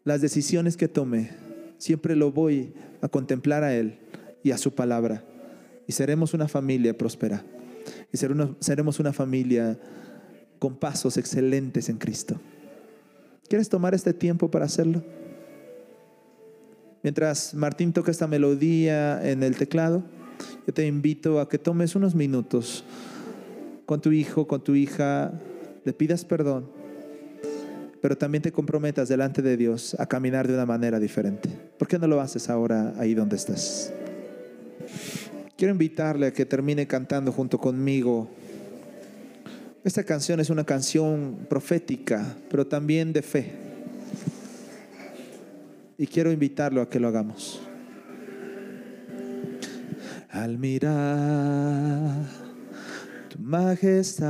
las 0.04 0.20
decisiones 0.20 0.76
que 0.76 0.90
tome, 0.90 1.32
siempre 1.78 2.18
lo 2.18 2.34
voy 2.34 2.74
a 3.00 3.08
contemplar 3.08 3.64
a 3.64 3.74
Él 3.74 3.98
y 4.44 4.52
a 4.52 4.58
su 4.58 4.76
palabra. 4.76 5.24
Y 5.88 5.94
seremos 5.94 6.34
una 6.34 6.50
familia 6.50 6.98
próspera. 6.98 7.46
Y 8.12 8.18
seremos 8.18 9.00
una 9.00 9.14
familia 9.14 9.80
con 10.60 10.76
pasos 10.76 11.16
excelentes 11.16 11.88
en 11.88 11.98
Cristo. 11.98 12.38
¿Quieres 13.50 13.70
tomar 13.70 13.94
este 13.94 14.14
tiempo 14.14 14.52
para 14.52 14.66
hacerlo? 14.66 15.04
Mientras 17.02 17.54
Martín 17.54 17.94
toca 17.94 18.12
esta 18.12 18.28
melodía 18.28 19.26
en 19.30 19.42
el 19.44 19.56
teclado, 19.56 20.04
yo 20.66 20.74
te 20.74 20.86
invito 20.86 21.40
a 21.40 21.48
que 21.48 21.58
tomes 21.58 21.96
unos 21.96 22.14
minutos 22.14 22.84
con 23.86 24.02
tu 24.02 24.12
hijo, 24.12 24.48
con 24.48 24.62
tu 24.62 24.76
hija, 24.76 25.32
le 25.86 25.94
pidas 25.94 26.26
perdón, 26.26 26.70
pero 28.02 28.18
también 28.18 28.42
te 28.42 28.52
comprometas 28.52 29.08
delante 29.08 29.42
de 29.42 29.56
Dios 29.56 29.96
a 29.98 30.08
caminar 30.08 30.48
de 30.48 30.54
una 30.54 30.66
manera 30.66 31.00
diferente. 31.00 31.50
¿Por 31.78 31.88
qué 31.88 31.98
no 31.98 32.08
lo 32.08 32.20
haces 32.20 32.50
ahora 32.50 32.94
ahí 32.98 33.14
donde 33.14 33.38
estás? 33.38 33.94
Quiero 35.56 35.72
invitarle 35.72 36.28
a 36.28 36.34
que 36.34 36.46
termine 36.46 36.86
cantando 36.86 37.32
junto 37.32 37.58
conmigo. 37.58 38.30
Esta 39.88 40.04
canción 40.04 40.40
es 40.42 40.50
una 40.50 40.66
canción 40.66 41.48
profética, 41.50 42.36
pero 42.50 42.68
también 42.68 43.14
de 43.14 43.22
fe. 43.22 43.54
Y 45.98 46.06
quiero 46.08 46.30
invitarlo 46.30 46.82
a 46.82 46.90
que 46.90 47.00
lo 47.00 47.08
hagamos. 47.08 47.62
Al 50.30 50.58
mirar 50.58 52.26
tu 53.30 53.40
majestad, 53.40 54.28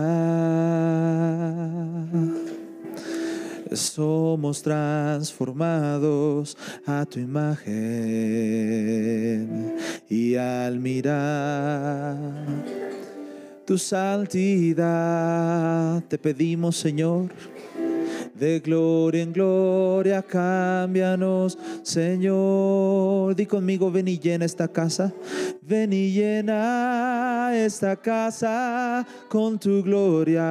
somos 3.73 4.61
transformados 4.61 6.55
a 6.85 7.03
tu 7.07 7.19
imagen 7.19 7.65
y 10.07 10.35
al 10.35 10.77
mirar 10.79 12.35
tu 13.67 13.77
santidad 13.77 14.81
te 16.07 16.17
pedimos 16.17 16.77
Señor 16.77 17.29
de 18.33 18.59
gloria 18.59 19.23
en 19.23 19.33
gloria, 19.33 20.21
cámbianos, 20.21 21.57
Señor. 21.81 23.35
Di 23.35 23.45
conmigo, 23.47 23.91
ven 23.91 24.07
y 24.07 24.19
llena 24.19 24.45
esta 24.45 24.67
casa. 24.67 25.11
Ven 25.61 25.91
y 25.91 26.11
llena 26.11 27.49
esta 27.53 27.95
casa 27.95 29.05
con 29.27 29.57
tu 29.57 29.81
gloria. 29.81 30.43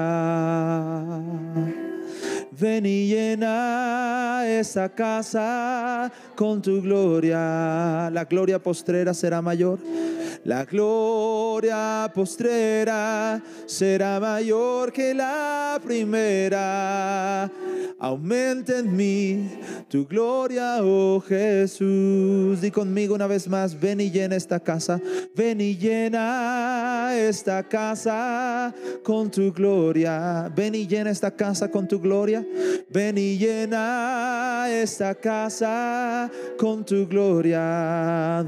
Ven 2.58 2.86
y 2.86 3.06
llena 3.06 4.42
esta 4.46 4.88
casa 4.88 6.10
con 6.36 6.62
tu 6.62 6.80
gloria. 6.82 8.10
La 8.12 8.24
gloria 8.24 8.62
postrera 8.62 9.14
será 9.14 9.42
mayor. 9.42 9.78
La 10.44 10.64
gloria 10.64 12.08
postrera 12.14 13.42
será 13.66 14.20
mayor 14.20 14.92
que 14.92 15.12
la 15.12 15.80
primera. 15.84 17.50
Aumenta 17.98 18.78
en 18.78 18.94
mí 18.94 19.50
tu 19.88 20.06
gloria, 20.06 20.78
oh 20.82 21.20
Jesús. 21.26 22.60
Di 22.60 22.70
conmigo 22.70 23.14
una 23.14 23.26
vez 23.26 23.48
más, 23.48 23.78
ven 23.80 24.00
y 24.00 24.10
llena 24.10 24.36
esta 24.36 24.60
casa. 24.60 25.00
Ven 25.34 25.60
y 25.60 25.76
llena 25.76 27.10
esta 27.16 27.62
casa 27.62 28.72
con 29.02 29.30
tu 29.30 29.50
gloria. 29.52 30.52
Ven 30.54 30.74
y 30.74 30.86
llena 30.86 31.10
esta 31.10 31.30
casa 31.30 31.70
con 31.70 31.88
tu 31.88 31.98
gloria. 31.98 32.46
Ven 32.90 33.16
y 33.16 33.38
llena 33.38 34.66
esta 34.68 35.14
casa 35.14 36.25
con 36.58 36.84
tu 36.84 37.06
gloria. 37.06 38.44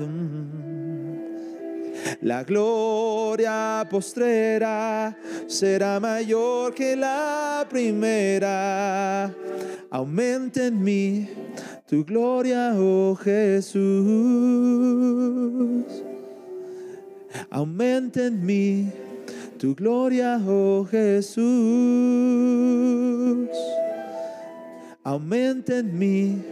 La 2.23 2.43
gloria 2.45 3.87
postrera 3.91 5.17
será 5.47 6.01
mayor 6.01 6.75
que 6.75 6.97
la 6.97 7.67
primera. 7.69 9.35
Aumenta 9.91 10.67
en 10.67 10.83
mí 10.83 11.29
tu 11.87 12.05
gloria, 12.05 12.75
oh 12.77 13.15
Jesús. 13.17 13.83
Aumenta 17.51 18.27
en 18.27 18.45
mí 18.45 18.91
tu 19.59 19.75
gloria, 19.75 20.41
oh 20.47 20.85
Jesús. 20.85 21.47
Aumenta 25.03 25.79
en 25.79 25.99
mí 25.99 26.43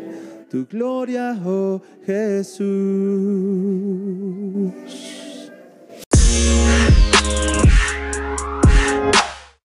tu 0.56 0.64
gloria, 0.64 1.38
oh 1.44 1.82
Jesús. 2.06 2.66